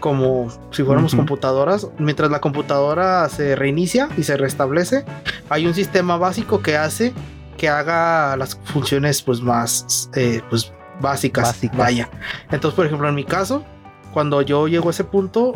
[0.00, 5.06] como si fuéramos computadoras, mientras la computadora se reinicia y se restablece,
[5.48, 7.14] hay un sistema básico que hace
[7.56, 12.10] que haga las funciones pues más eh, pues básicas, vaya.
[12.50, 13.64] Entonces, por ejemplo, en mi caso,
[14.14, 15.54] cuando yo llego a ese punto,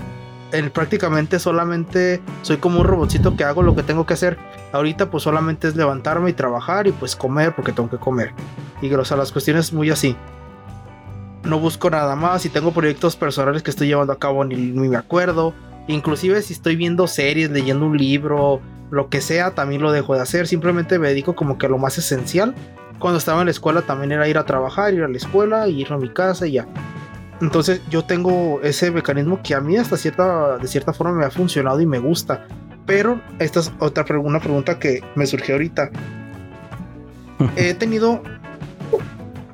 [0.73, 4.37] prácticamente solamente soy como un robotcito que hago lo que tengo que hacer.
[4.73, 8.33] Ahorita pues solamente es levantarme y trabajar y pues comer porque tengo que comer.
[8.83, 10.17] Y o sea, las cuestiones muy así
[11.45, 12.43] no busco nada más.
[12.43, 15.55] Si tengo proyectos personales que estoy llevando a cabo, ni, me acuerdo.
[15.87, 20.21] Inclusive si estoy viendo series, leyendo un libro, lo que sea, también lo dejo de
[20.21, 20.47] hacer.
[20.47, 22.55] Simplemente me dedico como que a lo más esencial.
[22.99, 25.93] Cuando estaba en la escuela también era ir a trabajar, ir a la escuela, ir
[25.93, 26.67] a mi casa y ya.
[27.41, 31.31] Entonces yo tengo ese mecanismo que a mí hasta cierta, de cierta forma me ha
[31.31, 32.47] funcionado y me gusta.
[32.87, 35.91] Pero esta es otra una pregunta que me surgió ahorita.
[37.57, 38.23] He tenido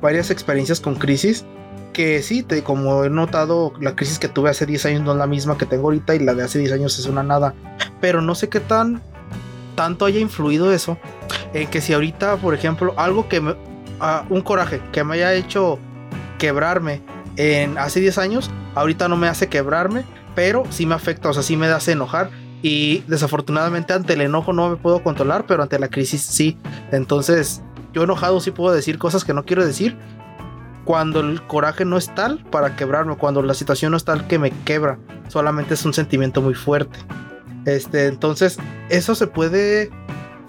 [0.00, 1.44] varias experiencias con crisis
[1.92, 5.18] que sí, te, como he notado, la crisis que tuve hace 10 años no es
[5.18, 7.54] la misma que tengo ahorita y la de hace 10 años es una nada.
[8.00, 9.00] Pero no sé qué tan
[9.74, 10.98] tanto haya influido eso
[11.52, 13.54] en que si ahorita, por ejemplo, algo que me,
[14.00, 15.78] ah, un coraje que me haya hecho
[16.38, 17.00] quebrarme
[17.36, 21.42] en hace 10 años, ahorita no me hace quebrarme, pero sí me afecta, o sea,
[21.42, 22.30] sí me hace enojar
[22.62, 26.56] y desafortunadamente ante el enojo no me puedo controlar, pero ante la crisis sí.
[26.92, 29.98] Entonces, yo enojado sí puedo decir cosas que no quiero decir,
[30.84, 34.38] cuando el coraje no es tal para quebrarme, cuando la situación no es tal que
[34.38, 36.98] me quebra, solamente es un sentimiento muy fuerte.
[37.66, 39.90] Este, entonces, eso se puede.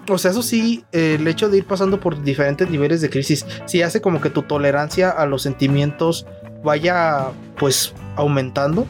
[0.08, 3.82] O sea, eso sí, el hecho de ir pasando por diferentes niveles de crisis, sí
[3.82, 6.26] hace como que tu tolerancia a los sentimientos
[6.66, 8.86] vaya, pues, aumentando.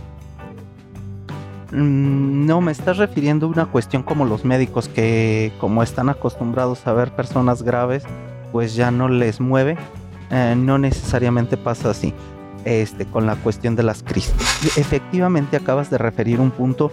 [1.71, 6.87] Mm, no, me estás refiriendo a una cuestión como los médicos que como están acostumbrados
[6.87, 8.05] a ver personas graves,
[8.51, 9.77] pues ya no les mueve.
[10.31, 12.15] Eh, no necesariamente pasa así.
[12.65, 14.35] Este, con la cuestión de las crisis.
[14.77, 16.91] Efectivamente acabas de referir un punto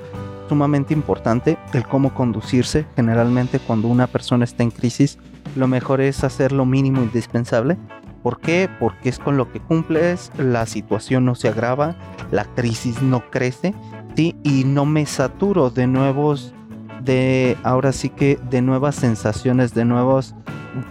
[0.47, 2.85] sumamente importante, el cómo conducirse.
[2.95, 5.17] Generalmente cuando una persona está en crisis,
[5.55, 7.77] lo mejor es hacer lo mínimo indispensable.
[8.23, 8.69] ¿Por qué?
[8.79, 11.95] Porque es con lo que cumples, la situación no se agrava,
[12.31, 13.75] la crisis no crece
[14.15, 16.53] y no me saturo de nuevos,
[17.01, 20.35] de ahora sí que de nuevas sensaciones, de nuevas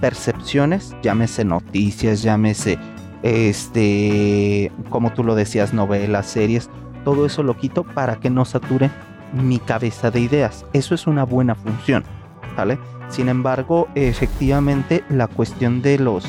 [0.00, 2.78] percepciones, llámese noticias, llámese
[3.22, 6.68] este, como tú lo decías, novelas, series,
[7.04, 8.90] todo eso lo quito para que no sature
[9.32, 10.66] mi cabeza de ideas.
[10.72, 12.04] Eso es una buena función,
[12.56, 12.78] ¿vale?
[13.08, 16.26] Sin embargo, efectivamente, la cuestión de los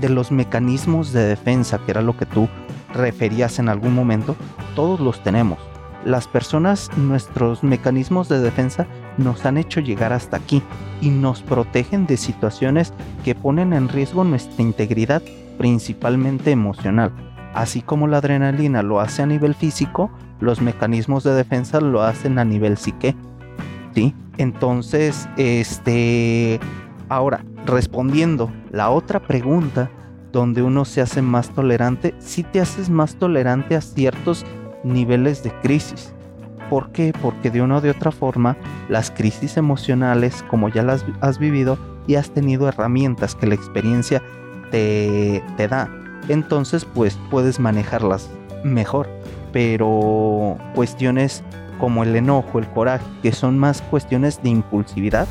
[0.00, 2.48] de los mecanismos de defensa, que era lo que tú
[2.92, 4.36] referías en algún momento,
[4.74, 5.58] todos los tenemos
[6.06, 8.86] las personas, nuestros mecanismos de defensa
[9.18, 10.62] nos han hecho llegar hasta aquí
[11.00, 12.92] y nos protegen de situaciones
[13.24, 15.20] que ponen en riesgo nuestra integridad,
[15.58, 17.12] principalmente emocional.
[17.54, 22.38] Así como la adrenalina lo hace a nivel físico, los mecanismos de defensa lo hacen
[22.38, 23.16] a nivel psique.
[23.92, 24.14] ¿Sí?
[24.38, 26.60] Entonces, este
[27.08, 29.90] ahora respondiendo la otra pregunta
[30.32, 34.44] donde uno se hace más tolerante, si te haces más tolerante a ciertos
[34.84, 36.12] niveles de crisis.
[36.70, 37.12] ¿Por qué?
[37.22, 38.56] Porque de una o de otra forma,
[38.88, 44.22] las crisis emocionales, como ya las has vivido y has tenido herramientas que la experiencia
[44.70, 45.88] te, te da,
[46.28, 48.28] entonces pues puedes manejarlas
[48.64, 49.08] mejor.
[49.52, 51.42] Pero cuestiones
[51.78, 55.26] como el enojo, el coraje, que son más cuestiones de impulsividad,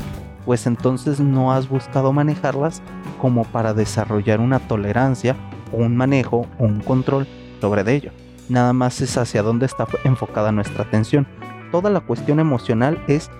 [0.46, 2.80] pues entonces no has buscado manejarlas
[3.20, 5.36] como para desarrollar una tolerancia
[5.72, 7.26] o un manejo o un control
[7.60, 8.12] sobre ello
[8.48, 11.26] nada más es hacia dónde está enfocada nuestra atención.
[11.72, 13.30] Toda la cuestión emocional es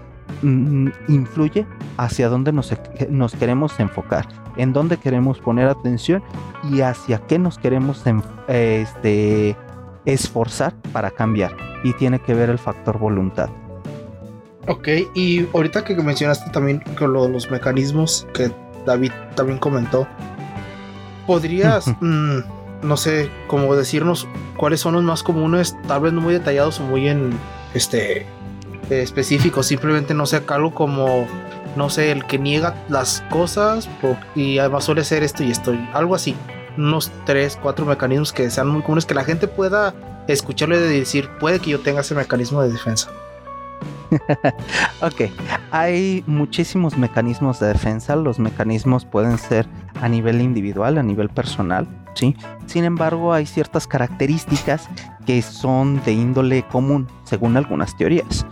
[0.43, 1.67] mm, influye
[1.97, 2.75] hacia dónde nos,
[3.39, 6.23] queremos enfocar, en dónde queremos poner atención
[6.71, 8.03] y hacia qué nos queremos
[8.49, 9.57] este,
[10.05, 11.57] esforzar para cambiar.
[11.85, 13.49] Y tiene que ver el factor voluntad.
[14.69, 18.51] Ok, y ahorita que mencionaste también con los mecanismos que
[18.85, 20.09] David también comentó,
[21.27, 21.87] ¿podrías
[22.83, 26.85] no sé, cómo decirnos cuáles son los más comunes, tal vez no muy detallados o
[26.85, 27.31] muy en
[27.75, 28.27] este
[28.91, 31.27] específicos, simplemente no sé, algo como
[31.77, 33.89] no sé, el que niega las cosas
[34.35, 36.35] y además suele ser esto y esto, algo así.
[36.79, 39.95] Unos tres, cuatro mecanismos que sean muy comunes, que la gente pueda
[40.27, 43.11] escucharle y decir, puede que yo tenga ese mecanismo de defensa.
[45.03, 45.31] Ok,
[45.71, 48.17] hay muchísimos mecanismos de defensa.
[48.17, 49.67] Los mecanismos pueden ser
[50.01, 51.87] a nivel individual, a nivel personal.
[52.15, 52.37] ¿sí?
[52.67, 54.89] Sin embargo, hay ciertas características
[55.27, 58.47] que son de índole común, según algunas teorías.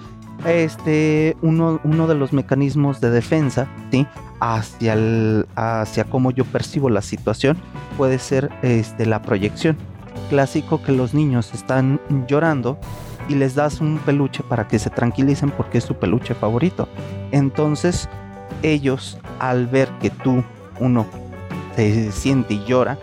[0.46, 4.06] Este, uno, uno de los mecanismos de defensa, ¿sí?
[4.40, 7.56] hacia, el, hacia cómo yo percibo la situación,
[7.96, 9.76] puede ser este, la proyección.
[10.28, 12.78] Clásico que los niños están llorando
[13.28, 16.88] y les das un peluche para que se tranquilicen porque es su peluche favorito.
[17.32, 18.08] Entonces,
[18.62, 20.42] ellos, al ver que tú,
[20.80, 21.06] uno,
[21.76, 22.98] se siente y llora,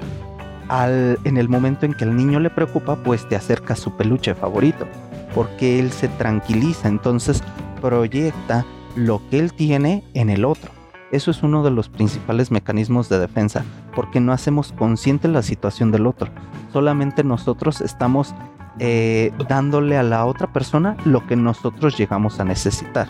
[0.69, 4.33] al, en el momento en que el niño le preocupa, pues te acerca su peluche
[4.35, 4.87] favorito,
[5.35, 7.43] porque él se tranquiliza, entonces
[7.81, 10.80] proyecta lo que él tiene en el otro.
[11.11, 15.91] Eso es uno de los principales mecanismos de defensa, porque no hacemos consciente la situación
[15.91, 16.29] del otro.
[16.71, 18.33] Solamente nosotros estamos
[18.79, 23.09] eh, dándole a la otra persona lo que nosotros llegamos a necesitar.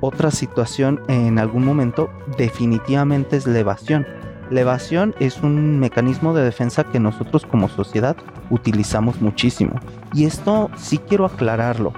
[0.00, 4.06] Otra situación en algún momento definitivamente es la evasión.
[4.48, 8.16] La evasión es un mecanismo de defensa que nosotros como sociedad
[8.48, 9.78] utilizamos muchísimo.
[10.14, 11.92] Y esto sí quiero aclararlo.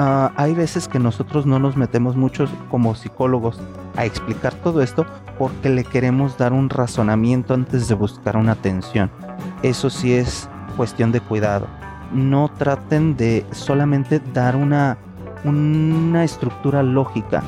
[0.00, 3.60] Ah, hay veces que nosotros no nos metemos mucho como psicólogos
[3.96, 5.04] a explicar todo esto
[5.38, 9.10] porque le queremos dar un razonamiento antes de buscar una atención.
[9.62, 11.66] Eso sí es cuestión de cuidado
[12.12, 14.98] no traten de solamente dar una,
[15.44, 17.42] una estructura lógica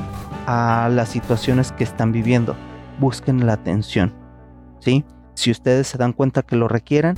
[0.45, 2.55] a las situaciones que están viviendo.
[2.99, 4.13] Busquen la atención.
[4.79, 5.05] ¿sí?
[5.33, 7.15] Si ustedes se dan cuenta que lo requieren,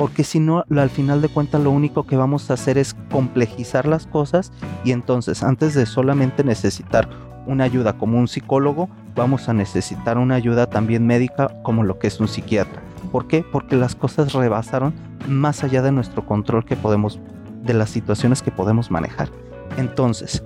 [0.00, 3.86] porque si no, al final de cuentas lo único que vamos a hacer es complejizar
[3.86, 4.50] las cosas
[4.82, 7.06] y entonces antes de solamente necesitar
[7.46, 12.06] una ayuda como un psicólogo, vamos a necesitar una ayuda también médica como lo que
[12.06, 12.80] es un psiquiatra.
[13.12, 13.44] ¿Por qué?
[13.52, 14.94] Porque las cosas rebasaron
[15.28, 17.20] más allá de nuestro control que podemos,
[17.62, 19.28] de las situaciones que podemos manejar.
[19.76, 20.42] Entonces,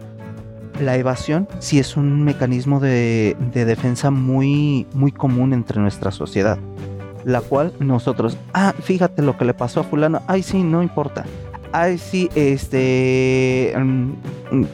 [0.81, 6.59] La evasión sí es un mecanismo de, de defensa muy, muy común entre nuestra sociedad
[7.25, 11.25] la cual nosotros, ah, fíjate lo que le pasó a fulano, ay sí, no importa,
[11.73, 14.13] ay sí, este, mm,
[14.51, 14.67] mm,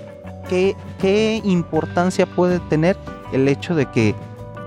[0.49, 2.97] ¿qué, qué importancia puede tener
[3.33, 4.15] el hecho de que,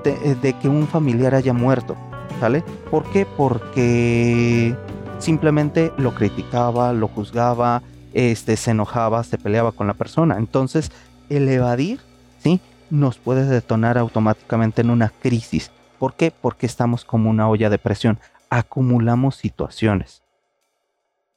[0.04, 1.96] de, que un familiar haya muerto,
[2.40, 2.64] ¿sale?
[2.90, 3.26] ¿Por qué?
[3.26, 4.76] Porque
[5.20, 7.82] simplemente lo criticaba, lo juzgaba,
[8.14, 10.38] este, se enojaba, se peleaba con la persona.
[10.38, 10.92] Entonces,
[11.30, 12.00] el evadir,
[12.42, 12.60] ¿sí?
[12.90, 15.72] Nos puede detonar automáticamente en una crisis
[16.04, 16.32] ¿Por qué?
[16.32, 18.20] Porque estamos como una olla de presión.
[18.50, 20.22] Acumulamos situaciones.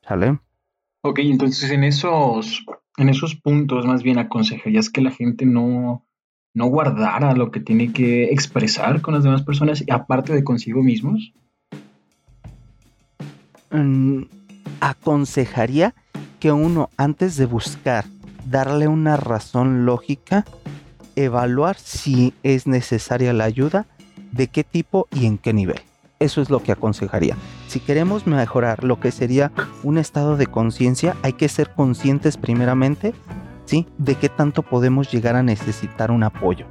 [0.02, 0.40] ¿Sale?
[1.02, 6.04] Ok, entonces en esos, en esos puntos más bien aconsejarías que la gente no,
[6.52, 11.32] no guardara lo que tiene que expresar con las demás personas, aparte de consigo mismos?
[13.70, 14.22] Mm,
[14.80, 15.94] aconsejaría
[16.40, 18.04] que uno, antes de buscar
[18.50, 20.44] darle una razón lógica,
[21.14, 23.86] evaluar si es necesaria la ayuda
[24.36, 25.80] de qué tipo y en qué nivel.
[26.18, 27.36] Eso es lo que aconsejaría.
[27.68, 33.12] Si queremos mejorar lo que sería un estado de conciencia, hay que ser conscientes primeramente,
[33.66, 33.86] ¿sí?
[33.98, 36.66] De qué tanto podemos llegar a necesitar un apoyo.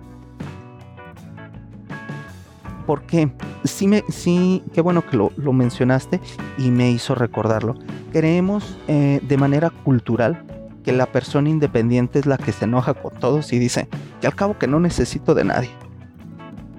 [2.88, 3.32] Porque
[3.64, 6.20] sí, me, sí, qué bueno que lo, mencionaste
[6.58, 7.76] y me hizo recordarlo.
[8.12, 10.44] Creemos eh, de manera cultural
[10.84, 13.88] que la persona independiente es la que se enoja con todos y dice
[14.22, 15.85] que al cabo que no necesito de nadie.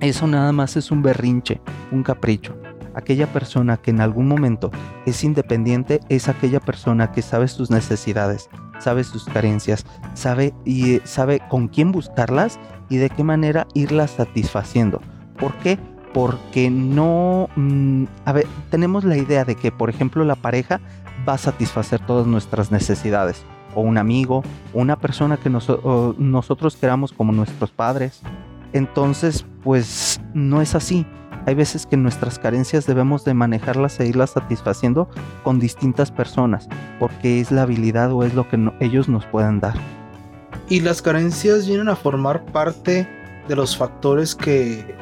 [0.01, 2.55] Eso nada más es un berrinche, un capricho.
[2.95, 4.71] Aquella persona que en algún momento
[5.05, 9.85] es independiente es aquella persona que sabe sus necesidades, sabe sus carencias,
[10.15, 15.01] sabe y sabe con quién buscarlas y de qué manera irlas satisfaciendo.
[15.39, 15.79] ¿Por qué?
[16.13, 20.81] Porque no, mm, a ver, tenemos la idea de que, por ejemplo, la pareja
[21.29, 23.45] va a satisfacer todas nuestras necesidades,
[23.75, 24.43] o un amigo,
[24.73, 28.23] una persona que nosotros queramos como nuestros padres,
[28.77, 31.07] entonces, pues no es así.
[31.47, 35.09] Hay veces que nuestras carencias debemos de manejarlas e irlas satisfaciendo
[35.45, 36.69] con distintas personas,
[36.99, 39.75] porque es la habilidad o es lo que ellos nos pueden dar.
[40.69, 43.09] ¿Y las carencias vienen a formar parte
[43.47, 44.97] de los factores que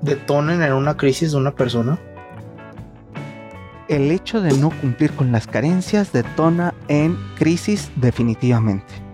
[0.00, 1.98] detonen en una crisis de una persona?
[3.88, 9.09] El hecho de no cumplir con las carencias detona en crisis definitivamente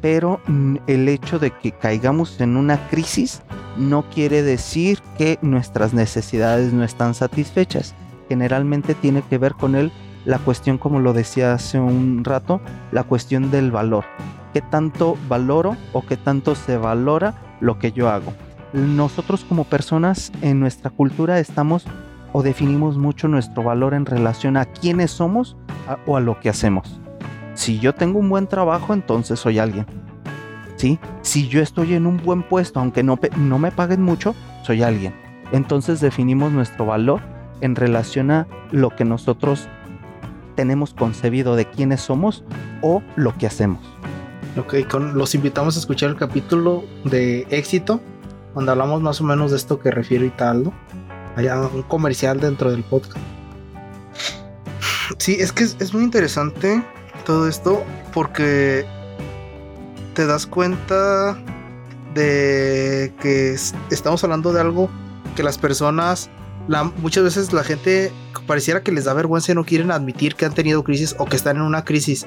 [0.00, 3.42] pero mm, el hecho de que caigamos en una crisis
[3.76, 7.94] no quiere decir que nuestras necesidades no están satisfechas.
[8.28, 9.92] Generalmente tiene que ver con él
[10.24, 12.60] la cuestión, como lo decía hace un rato,
[12.92, 14.04] la cuestión del valor.
[14.52, 18.32] ¿Qué tanto valoro o qué tanto se valora lo que yo hago?
[18.72, 21.86] Nosotros como personas en nuestra cultura estamos
[22.32, 25.56] o definimos mucho nuestro valor en relación a quiénes somos
[26.06, 27.00] o a lo que hacemos.
[27.60, 29.84] Si yo tengo un buen trabajo, entonces soy alguien.
[30.76, 30.98] ¿Sí?
[31.20, 35.14] Si yo estoy en un buen puesto, aunque no, no me paguen mucho, soy alguien.
[35.52, 37.20] Entonces definimos nuestro valor
[37.60, 39.68] en relación a lo que nosotros
[40.56, 42.44] tenemos concebido de quiénes somos
[42.80, 43.80] o lo que hacemos.
[44.56, 44.76] Ok,
[45.12, 48.00] los invitamos a escuchar el capítulo de éxito,
[48.54, 50.72] donde hablamos más o menos de esto que refiere Italdo.
[51.36, 53.18] Hay un comercial dentro del podcast.
[55.18, 56.82] Sí, es que es muy interesante
[57.30, 58.84] todo esto porque
[60.14, 61.38] te das cuenta
[62.12, 63.54] de que
[63.88, 64.90] estamos hablando de algo
[65.36, 66.28] que las personas,
[66.96, 68.10] muchas veces la gente
[68.48, 71.36] pareciera que les da vergüenza y no quieren admitir que han tenido crisis o que
[71.36, 72.26] están en una crisis,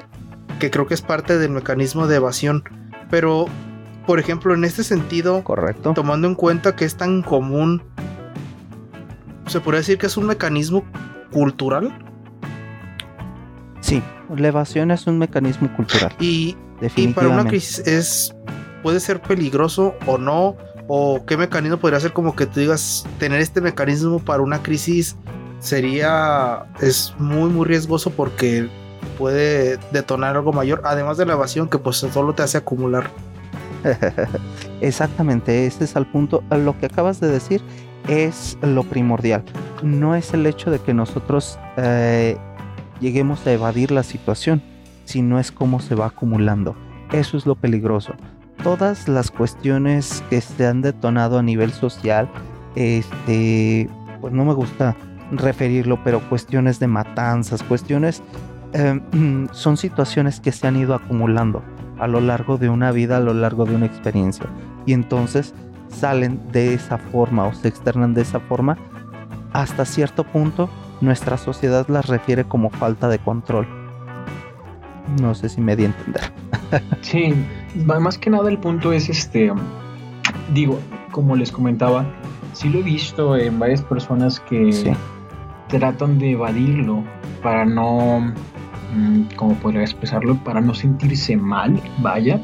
[0.58, 2.64] que creo que es parte del mecanismo de evasión.
[3.10, 3.44] Pero,
[4.06, 7.82] por ejemplo, en este sentido, correcto, tomando en cuenta que es tan común,
[9.48, 10.82] se podría decir que es un mecanismo
[11.30, 11.92] cultural.
[13.84, 14.02] Sí,
[14.34, 16.10] la evasión es un mecanismo cultural.
[16.18, 16.56] Y,
[16.96, 18.34] y para una crisis es
[18.82, 20.56] puede ser peligroso o no
[20.88, 25.16] o qué mecanismo podría ser como que tú digas tener este mecanismo para una crisis
[25.58, 28.70] sería es muy muy riesgoso porque
[29.18, 33.10] puede detonar algo mayor además de la evasión que pues solo te hace acumular.
[34.80, 36.42] Exactamente ese es el punto.
[36.48, 37.60] Lo que acabas de decir
[38.08, 39.44] es lo primordial.
[39.82, 42.38] No es el hecho de que nosotros eh,
[43.00, 44.62] lleguemos a evadir la situación,
[45.04, 46.76] sino es cómo se va acumulando.
[47.12, 48.14] Eso es lo peligroso.
[48.62, 52.28] Todas las cuestiones que se han detonado a nivel social,
[52.76, 53.88] este,
[54.20, 54.96] pues no me gusta
[55.32, 58.22] referirlo, pero cuestiones de matanzas, cuestiones,
[58.72, 61.62] em, son situaciones que se han ido acumulando
[61.98, 64.46] a lo largo de una vida, a lo largo de una experiencia.
[64.86, 65.54] Y entonces
[65.88, 68.76] salen de esa forma o se externan de esa forma
[69.52, 70.68] hasta cierto punto
[71.00, 73.66] nuestra sociedad las refiere como falta de control.
[75.20, 76.32] No sé si me di a entender.
[77.02, 77.34] Sí,
[77.86, 79.52] más que nada el punto es este,
[80.52, 80.78] digo,
[81.10, 82.04] como les comentaba,
[82.52, 84.94] sí lo he visto en varias personas que
[85.68, 87.04] tratan de evadirlo
[87.42, 88.32] para no,
[88.94, 90.36] mm, ¿cómo podría expresarlo?
[90.42, 92.40] Para no sentirse mal, vaya,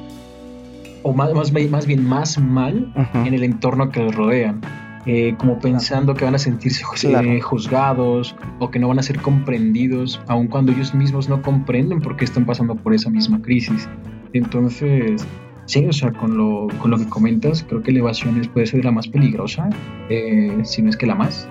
[1.03, 4.61] o más, más, más bien más mal en el entorno que les rodean.
[5.07, 9.19] Eh, como pensando que van a sentirse eh, juzgados o que no van a ser
[9.21, 13.89] comprendidos, aun cuando ellos mismos no comprenden por qué están pasando por esa misma crisis.
[14.35, 15.27] Entonces,
[15.65, 18.91] sí, o sea, con lo, con lo que comentas, creo que evasión puede ser la
[18.91, 19.71] más peligrosa,
[20.11, 21.49] eh, si no es que la más,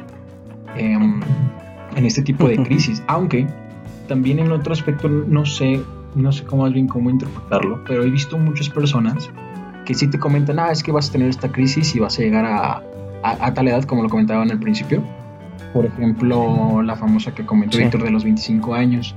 [0.77, 1.19] em,
[1.95, 3.01] en este tipo de crisis.
[3.07, 3.47] Aunque
[4.07, 5.81] también en otro aspecto, no sé,
[6.13, 9.27] no sé cómo bien cómo interpretarlo, pero he visto muchas personas
[9.85, 12.21] que sí te comentan, ah, es que vas a tener esta crisis y vas a
[12.21, 12.83] llegar a,
[13.23, 15.03] a, tal edad como lo comentaba en el principio.
[15.73, 19.15] Por ejemplo, la famosa que comentó Víctor de los 25 años.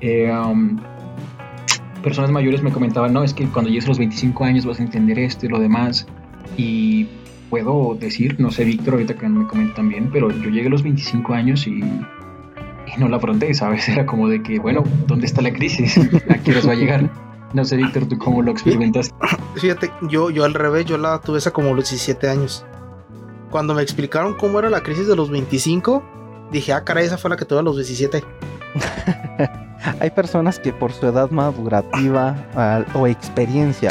[0.00, 0.78] Eh, um,
[2.02, 4.82] personas mayores me comentaban, no, es que cuando llegues a los 25 años vas a
[4.82, 6.06] entender esto y lo demás.
[6.56, 7.06] Y
[7.50, 10.82] puedo decir, no sé, Víctor, ahorita que me comentan bien, pero yo llegué a los
[10.82, 13.88] 25 años y, y no la afronté, ¿sabes?
[13.88, 15.98] Era como de que, bueno, ¿dónde está la crisis?
[16.28, 17.10] ¿A qué va a llegar?
[17.54, 19.14] No sé, Víctor, ¿tú cómo lo experimentaste?
[19.54, 22.66] Fíjate, yo, yo al revés, yo la tuve esa como los 17 años
[23.50, 26.02] cuando me explicaron cómo era la crisis de los 25,
[26.50, 28.22] dije, ah, caray, esa fue la que tuve a los 17.
[30.00, 33.90] Hay personas que por su edad madurativa o experiencia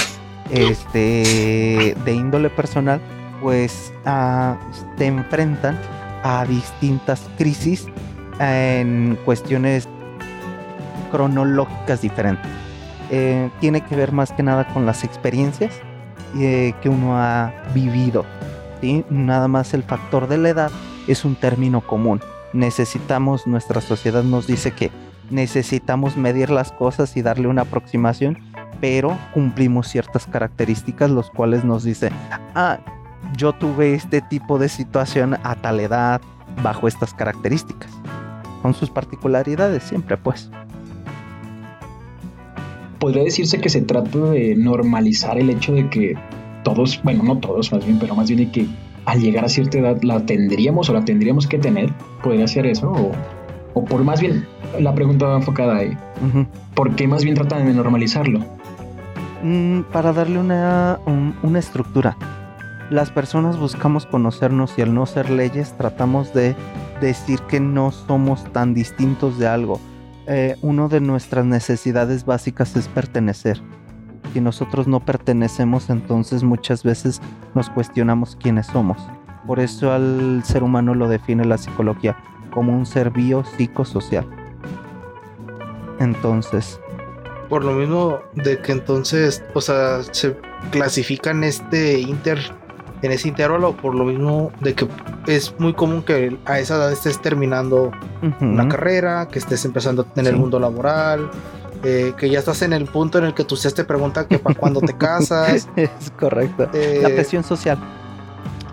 [0.52, 3.00] este, de índole personal,
[3.42, 4.56] pues uh,
[4.98, 5.80] te enfrentan
[6.24, 7.86] a distintas crisis
[8.40, 9.88] en cuestiones
[11.12, 12.52] cronológicas diferentes.
[13.12, 15.74] Eh, tiene que ver más que nada con las experiencias
[16.38, 18.26] eh, que uno ha vivido
[19.10, 20.72] Nada más el factor de la edad
[21.08, 22.22] es un término común.
[22.54, 24.92] Necesitamos, nuestra sociedad nos dice que
[25.30, 28.38] necesitamos medir las cosas y darle una aproximación,
[28.80, 32.12] pero cumplimos ciertas características, los cuales nos dice,
[32.54, 32.80] ah,
[33.36, 36.22] yo tuve este tipo de situación a tal edad,
[36.62, 37.92] bajo estas características,
[38.62, 40.50] con sus particularidades siempre, pues.
[43.00, 46.16] Podría decirse que se trata de normalizar el hecho de que
[46.66, 48.68] todos, bueno, no todos más bien, pero más bien de que
[49.06, 52.92] al llegar a cierta edad la tendríamos o la tendríamos que tener, podría ser eso,
[53.74, 54.46] o, por más bien,
[54.80, 55.98] la pregunta va enfocada ahí,
[56.74, 58.40] ¿por qué más bien tratan de normalizarlo?
[59.44, 61.00] Mm, para darle una,
[61.44, 62.18] una estructura.
[62.90, 66.56] Las personas buscamos conocernos y al no ser leyes tratamos de
[67.00, 69.80] decir que no somos tan distintos de algo.
[70.28, 73.62] Eh, una de nuestras necesidades básicas es pertenecer
[74.34, 77.22] si nosotros no pertenecemos, entonces muchas veces
[77.54, 78.98] nos cuestionamos quiénes somos.
[79.48, 82.18] Por eso al ser humano lo define la psicología
[82.52, 84.26] como un ser biopsicosocial.
[86.00, 86.80] Entonces.
[87.50, 90.36] Por lo mismo de que entonces, o sea, se
[90.72, 92.40] clasifica en este inter,
[93.04, 94.88] en ese intervalo, por lo mismo de que
[95.28, 97.92] es muy común que a esa edad estés terminando
[98.42, 101.30] una carrera, que estés empezando en el mundo laboral,
[101.88, 104.40] eh, que ya estás en el punto en el que tú se te pregunta que
[104.40, 105.70] para cuando te casas.
[105.76, 106.68] es correcto.
[106.74, 107.78] Eh, la presión social.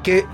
[0.02, 0.24] Que,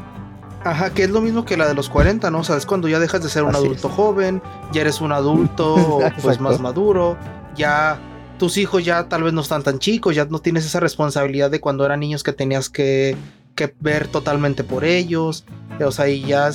[0.62, 2.39] ajá, que es lo mismo que la de los 40, ¿no?
[2.39, 5.99] O sea, es cuando ya dejas de ser un adulto joven, ya eres un adulto
[6.22, 7.16] pues más maduro,
[7.57, 7.99] ya
[8.39, 11.61] tus hijos ya tal vez no están tan chicos, ya no tienes esa responsabilidad de
[11.61, 13.16] cuando eran niños que tenías que,
[13.57, 15.45] que ver totalmente por ellos.
[15.85, 16.53] O sea, y ya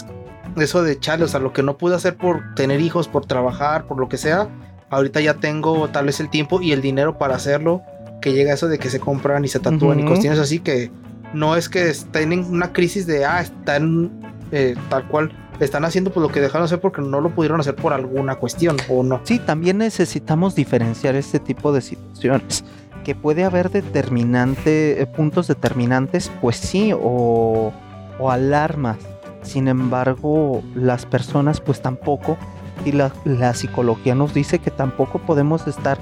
[0.55, 3.87] eso de chale, o sea, lo que no pude hacer por tener hijos, por trabajar,
[3.87, 4.47] por lo que sea,
[4.93, 7.81] ahorita ya tengo tal vez el tiempo y el dinero para hacerlo,
[8.21, 10.91] que llega eso de que se compran y se tatúan y cuestiones así que
[11.33, 14.11] no es que estén en una crisis de, ah, están
[14.51, 17.75] eh, tal cual, están haciendo pues lo que dejaron hacer porque no lo pudieron hacer
[17.75, 19.21] por alguna cuestión o no.
[19.23, 22.63] Sí, también necesitamos diferenciar este tipo de situaciones.
[23.03, 27.73] Que puede haber determinante, eh, puntos determinantes, pues sí, o,
[28.19, 28.97] o alarmas.
[29.41, 32.37] Sin embargo, las personas pues tampoco
[32.85, 35.97] y la, psicología nos dice que tampoco podemos estar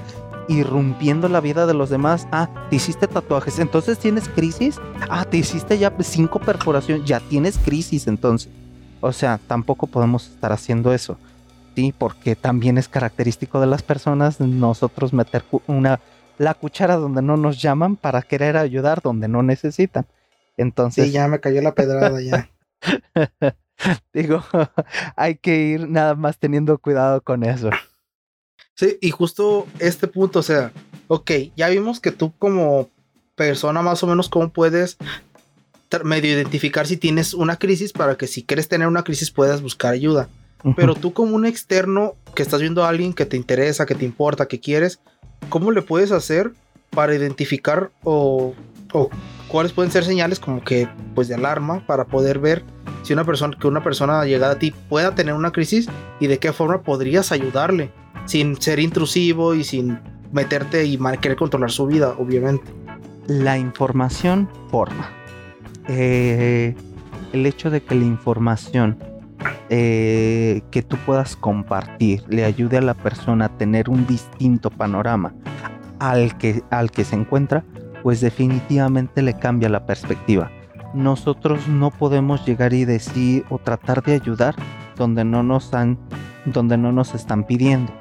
[0.48, 2.26] irrumpiendo la vida de los demás.
[2.32, 4.80] Ah, te hiciste tatuajes, entonces tienes crisis.
[5.08, 8.50] Ah, te hiciste ya cinco perforaciones, ya tienes crisis entonces.
[9.00, 11.16] O sea, tampoco podemos estar haciendo eso.
[11.74, 16.00] Sí, porque también es característico de las personas nosotros meter una
[16.38, 20.06] la cuchara donde no nos llaman para querer ayudar donde no necesitan.
[20.56, 21.06] Entonces.
[21.06, 22.50] Sí, ya me cayó la pedrada ya.
[24.12, 24.44] Digo,
[25.16, 27.70] hay que ir nada más teniendo cuidado con eso.
[28.74, 30.72] Sí, y justo este punto, o sea,
[31.08, 32.88] ok, ya vimos que tú como
[33.34, 34.96] persona más o menos cómo puedes
[36.04, 39.92] medio identificar si tienes una crisis para que si quieres tener una crisis puedas buscar
[39.92, 40.28] ayuda.
[40.76, 44.04] Pero tú como un externo que estás viendo a alguien que te interesa, que te
[44.04, 45.00] importa, que quieres,
[45.48, 46.52] ¿cómo le puedes hacer
[46.90, 48.54] para identificar o,
[48.92, 49.10] o
[49.48, 52.64] cuáles pueden ser señales como que pues de alarma para poder ver
[53.02, 55.88] si una persona que una persona llegada a ti pueda tener una crisis
[56.20, 57.90] y de qué forma podrías ayudarle
[58.24, 59.98] sin ser intrusivo y sin
[60.32, 62.64] meterte y querer controlar su vida, obviamente.
[63.26, 65.10] La información forma.
[65.88, 66.74] Eh,
[67.32, 68.96] el hecho de que la información
[69.68, 75.34] eh, que tú puedas compartir le ayude a la persona a tener un distinto panorama
[75.98, 77.64] al que, al que se encuentra,
[78.02, 80.50] pues definitivamente le cambia la perspectiva.
[80.94, 84.54] Nosotros no podemos llegar y decir o tratar de ayudar
[84.96, 85.98] donde no nos han,
[86.44, 87.92] donde no nos están pidiendo.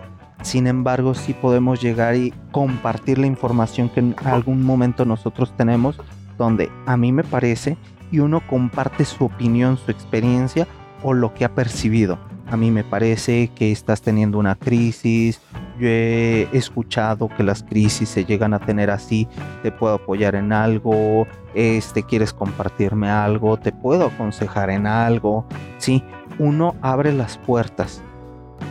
[0.42, 6.00] Sin embargo, sí podemos llegar y compartir la información que en algún momento nosotros tenemos,
[6.38, 7.78] donde a mí me parece
[8.12, 10.68] y uno comparte su opinión, su experiencia
[11.04, 12.31] o lo que ha percibido.
[12.52, 15.40] A mí me parece que estás teniendo una crisis.
[15.80, 19.26] Yo he escuchado que las crisis se llegan a tener así.
[19.64, 21.28] Te puedo apoyar en algo.
[21.56, 23.56] Este, quieres compartirme algo.
[23.56, 25.46] Te puedo aconsejar en algo.
[25.78, 26.04] Sí,
[26.40, 28.02] uno abre las puertas.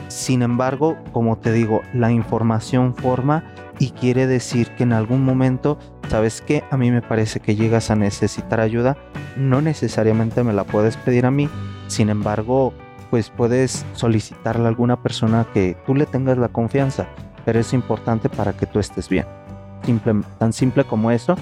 [0.08, 3.44] Sin embargo, como te digo, la información forma
[3.78, 5.78] y quiere decir que en algún momento,
[6.10, 6.64] ¿sabes qué?
[6.70, 8.98] A mí me parece que llegas a necesitar ayuda.
[9.38, 11.48] No necesariamente me la puedes pedir a mí.
[11.86, 12.74] Sin embargo,
[13.10, 17.08] pues puedes solicitarle a alguna persona que tú le tengas la confianza,
[17.44, 19.26] pero es importante para que tú estés bien.
[20.38, 21.34] tan simple como eso,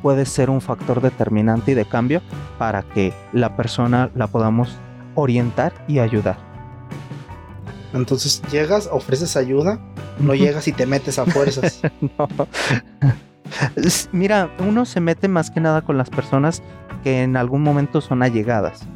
[0.00, 2.22] puede ser un factor determinante y de cambio
[2.58, 4.76] para que la persona la podamos
[5.14, 6.36] orientar y ayudar.
[7.92, 9.78] Entonces llegas, ofreces ayuda,
[10.18, 11.82] no llegas y te metes a fuerzas.
[14.12, 16.62] Mira, uno se mete más que nada con las personas
[17.02, 18.86] que en algún momento son allegadas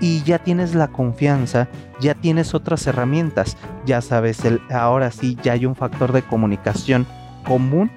[0.00, 1.68] y ya tienes la confianza,
[2.00, 7.06] ya tienes otras herramientas, ya sabes, el, ahora sí ya hay un factor de comunicación
[7.46, 7.90] común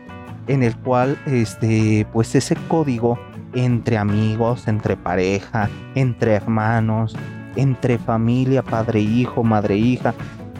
[0.47, 3.19] en el cual este pues ese código
[3.53, 7.15] entre amigos, entre pareja, entre hermanos,
[7.55, 10.13] entre familia, padre hijo, madre hija,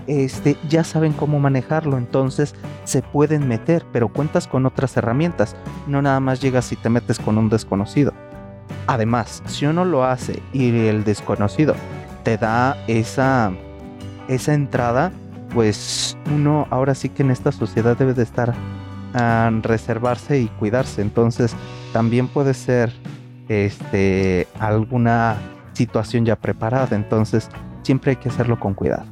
[0.08, 5.56] este ya saben cómo manejarlo, entonces se pueden meter, pero cuentas con otras herramientas,
[5.88, 8.14] no nada más llegas y te metes con un desconocido.
[8.88, 11.76] Además, si uno lo hace y el desconocido
[12.24, 13.52] te da esa,
[14.28, 15.12] esa entrada,
[15.54, 18.54] pues uno ahora sí que en esta sociedad debe de estar
[19.14, 21.02] a reservarse y cuidarse.
[21.02, 21.56] Entonces,
[21.94, 22.94] también puede ser
[23.48, 25.38] este alguna
[25.74, 26.96] situación ya preparada.
[26.96, 27.50] Entonces,
[27.84, 29.06] siempre hay que hacerlo con cuidado.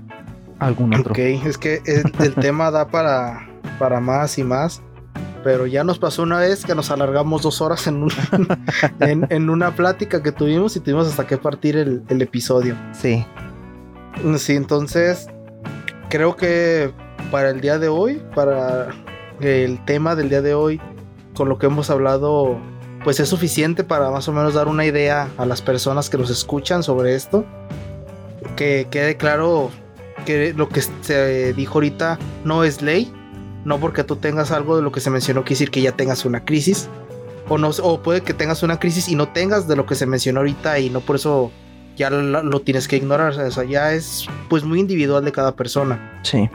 [0.59, 1.11] Algún otro.
[1.11, 3.47] Ok, es que el, tema da para,
[3.79, 4.81] para más y más
[5.43, 7.87] pero ya nos pasó una vez que nos alargamos dos horas
[8.99, 12.75] en, en, una plática que tuvimos y tuvimos hasta que partir el, el, episodio.
[12.93, 13.25] Sí.
[14.37, 15.27] Sí, entonces
[16.09, 16.91] creo que
[17.31, 18.89] para el día de hoy, para
[19.39, 20.81] el tema del día de hoy,
[21.35, 22.57] con lo que hemos hablado,
[23.03, 26.29] pues es suficiente para más o menos dar una idea a las personas que nos
[26.29, 27.45] escuchan sobre esto.
[28.55, 29.69] Que quede claro
[30.25, 33.13] que lo que se dijo ahorita no es ley,
[33.67, 36.23] no porque tú tengas algo de lo que se mencionó quiere decir que ya tengas
[36.23, 36.87] una crisis.
[37.49, 40.05] O, no, o puede que tengas una crisis y no tengas de lo que se
[40.05, 41.51] mencionó ahorita y no por eso
[41.97, 43.37] ya lo, tienes que ignorar.
[43.37, 46.21] O sea, ya es pues muy individual de cada persona.
[46.23, 46.49] Sí.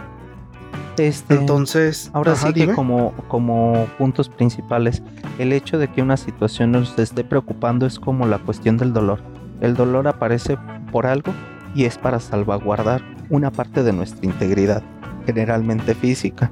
[0.96, 5.02] Este, Entonces, ahora sí que como, como puntos principales,
[5.38, 9.20] el hecho de que una situación nos esté preocupando es como la cuestión del dolor.
[9.60, 10.56] El dolor aparece
[10.90, 11.34] por algo
[11.74, 14.82] y es para salvaguardar una parte de nuestra integridad,
[15.26, 16.50] generalmente física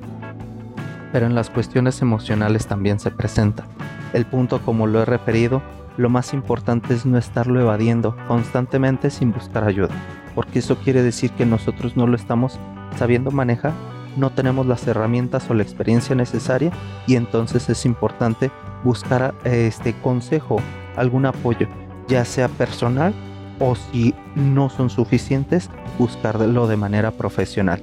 [1.12, 3.64] pero en las cuestiones emocionales también se presenta.
[4.12, 5.62] El punto, como lo he referido,
[5.96, 9.94] lo más importante es no estarlo evadiendo constantemente sin buscar ayuda,
[10.34, 12.58] porque eso quiere decir que nosotros no lo estamos
[12.96, 13.72] sabiendo manejar,
[14.16, 16.72] no tenemos las herramientas o la experiencia necesaria
[17.06, 18.50] y entonces es importante
[18.82, 20.56] buscar este consejo,
[20.96, 21.68] algún apoyo,
[22.08, 23.14] ya sea personal
[23.58, 27.82] o si no son suficientes, buscarlo de manera profesional.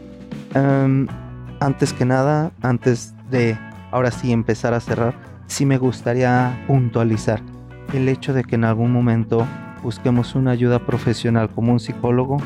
[0.53, 1.07] Em,
[1.59, 3.57] antes que nada, antes de
[3.91, 5.15] ahora sí empezar a cerrar,
[5.47, 7.41] sí me gustaría puntualizar
[7.93, 9.45] el hecho de que en algún momento
[9.83, 12.37] busquemos una ayuda profesional como un psicólogo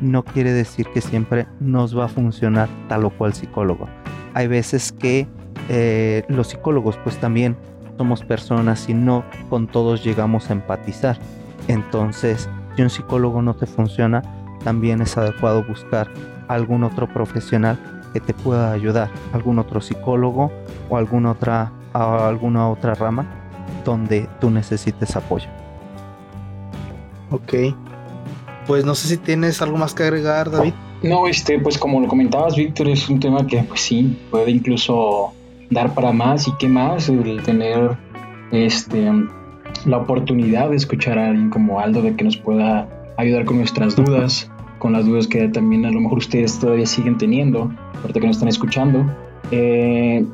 [0.00, 3.88] no quiere decir que siempre nos va a funcionar tal o cual psicólogo.
[4.34, 5.28] Hay veces que
[5.68, 7.56] eh, los psicólogos pues también
[7.98, 11.18] somos personas y no con todos llegamos a empatizar.
[11.68, 14.22] Entonces, si un psicólogo no te funciona,
[14.64, 16.08] también es adecuado buscar
[16.48, 17.78] algún otro profesional
[18.12, 20.50] que te pueda ayudar, algún otro psicólogo
[20.88, 23.26] o alguna otra, alguna otra rama
[23.84, 25.48] donde tú necesites apoyo.
[27.30, 27.54] Ok.
[28.66, 30.74] Pues no sé si tienes algo más que agregar, David.
[31.02, 35.32] No, este, pues como lo comentabas, Víctor, es un tema que pues sí, puede incluso
[35.70, 37.96] dar para más y qué más el tener
[38.52, 39.10] este
[39.86, 42.86] la oportunidad de escuchar a alguien como Aldo de que nos pueda
[43.16, 44.50] ayudar con nuestras dudas,
[44.80, 47.70] con las dudas que también a lo mejor ustedes todavía siguen teniendo,
[48.00, 49.06] ahorita que nos están escuchando.
[49.52, 50.24] Eh,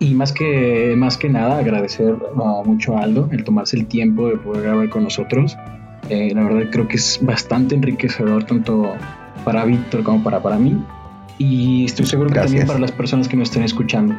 [0.00, 2.16] y más que, más que nada, agradecer
[2.64, 5.56] mucho a Aldo el tomarse el tiempo de poder grabar con nosotros.
[6.08, 8.94] Eh, la verdad creo que es bastante enriquecedor tanto
[9.44, 10.82] para Víctor como para, para mí.
[11.38, 14.14] Y estoy seguro que también para las personas que nos estén escuchando.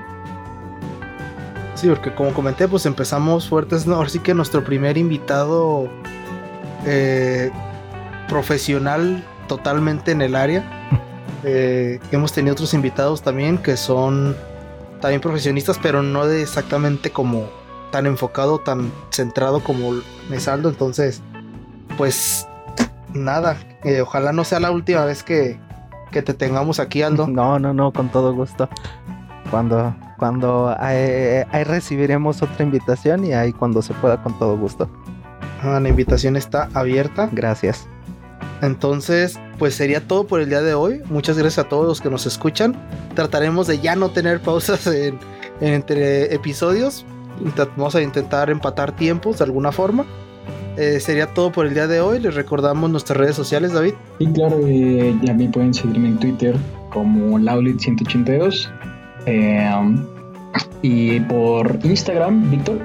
[1.74, 3.88] Sí, porque como comenté, pues empezamos fuertes.
[3.88, 3.96] ¿no?
[3.96, 5.90] Ahora sí que nuestro primer invitado
[6.86, 7.50] eh,
[8.30, 10.64] profesional totalmente en el área.
[11.48, 14.36] Eh, hemos tenido otros invitados también que son
[15.00, 17.48] también profesionistas, pero no de exactamente como
[17.92, 19.94] tan enfocado, tan centrado como
[20.28, 20.70] Mesaldo.
[20.70, 21.22] Entonces,
[21.98, 22.48] pues
[23.14, 25.60] nada, eh, ojalá no sea la última vez que,
[26.12, 27.28] que te tengamos aquí, Aldo.
[27.30, 28.68] No, no, no, con todo gusto.
[29.52, 34.90] Cuando, cuando ahí, recibiremos otra invitación y ahí cuando se pueda, con todo gusto.
[35.62, 37.30] Ah, la invitación está abierta.
[37.32, 37.88] Gracias.
[38.66, 41.02] Entonces, pues sería todo por el día de hoy.
[41.10, 42.76] Muchas gracias a todos los que nos escuchan.
[43.14, 45.20] Trataremos de ya no tener pausas en,
[45.62, 47.06] entre episodios.
[47.76, 50.06] Vamos a intentar empatar tiempos de alguna forma.
[50.78, 52.20] Eh, sería todo por el día de hoy.
[52.20, 53.94] Les recordamos nuestras redes sociales, David.
[54.20, 56.56] Sí, claro, eh, ya me pueden seguirme en Twitter
[56.90, 58.70] como Laulit182.
[59.26, 59.70] Eh,
[60.82, 62.80] y por Instagram, Víctor.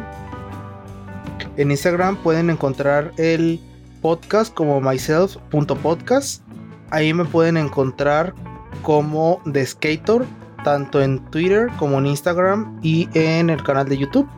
[1.57, 3.61] En Instagram pueden encontrar el
[4.01, 6.43] podcast como myself.podcast.
[6.91, 8.35] Ahí me pueden encontrar
[8.83, 10.25] como The Skater,
[10.65, 14.29] tanto en Twitter como en Instagram y en el canal de YouTube.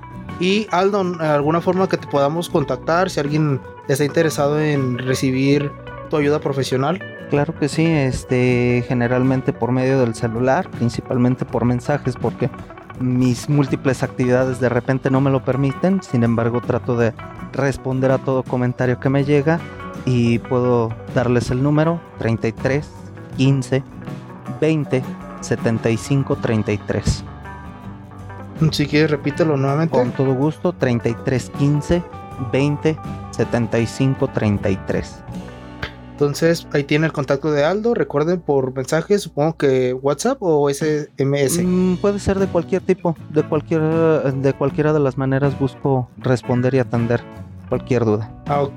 [0.40, 5.70] Y Aldo, ¿alguna forma que te podamos contactar si alguien está interesado en recibir
[6.10, 7.00] tu ayuda profesional?
[7.30, 12.50] Claro que sí, este, generalmente por medio del celular, principalmente por mensajes, porque
[13.01, 17.12] mis múltiples actividades de repente no me lo permiten, sin embargo trato de
[17.53, 19.61] responder a todo comentario que me llega
[20.05, 22.88] y puedo darles el número 33
[23.36, 23.82] 15
[24.61, 25.03] 20
[25.40, 27.24] 75 33.
[28.70, 29.97] Si quieres repítelo nuevamente.
[29.97, 32.03] Con todo gusto, 33 15
[32.53, 32.99] 20
[33.30, 35.24] 75 33.
[36.23, 37.95] Entonces ahí tiene el contacto de Aldo.
[37.95, 41.64] Recuerden por mensaje, supongo que WhatsApp o SMS.
[41.64, 46.75] Mm, puede ser de cualquier tipo, de cualquier, de cualquiera de las maneras busco responder
[46.75, 47.25] y atender
[47.68, 48.33] cualquier duda.
[48.47, 48.68] Ah,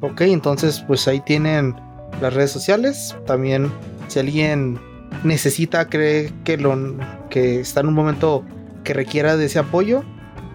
[0.00, 1.76] ok, entonces pues ahí tienen
[2.20, 3.16] las redes sociales.
[3.26, 3.70] También
[4.08, 4.80] si alguien
[5.22, 6.76] necesita, cree que lo
[7.30, 8.44] que está en un momento
[8.82, 10.02] que requiera de ese apoyo,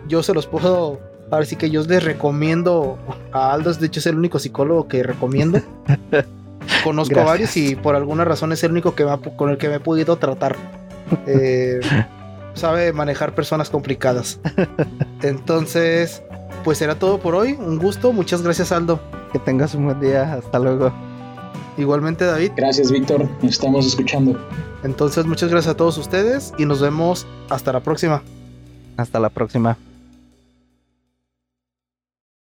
[0.10, 1.00] yo se los puedo
[1.30, 2.98] Ahora sí que yo les recomiendo
[3.32, 5.60] a Aldo, de hecho es el único psicólogo que recomiendo.
[6.84, 9.06] Conozco varios y por alguna razón es el único que
[9.36, 10.56] con el que me he podido tratar.
[11.26, 11.80] Eh,
[12.54, 14.40] sabe manejar personas complicadas.
[15.22, 16.22] Entonces,
[16.64, 17.54] pues será todo por hoy.
[17.54, 18.12] Un gusto.
[18.12, 19.00] Muchas gracias, Aldo.
[19.32, 20.34] Que tengas un buen día.
[20.34, 20.92] Hasta luego.
[21.78, 22.52] Igualmente, David.
[22.56, 23.30] Gracias, Víctor.
[23.42, 24.38] Nos estamos escuchando.
[24.84, 28.22] Entonces, muchas gracias a todos ustedes y nos vemos hasta la próxima.
[28.98, 29.78] Hasta la próxima.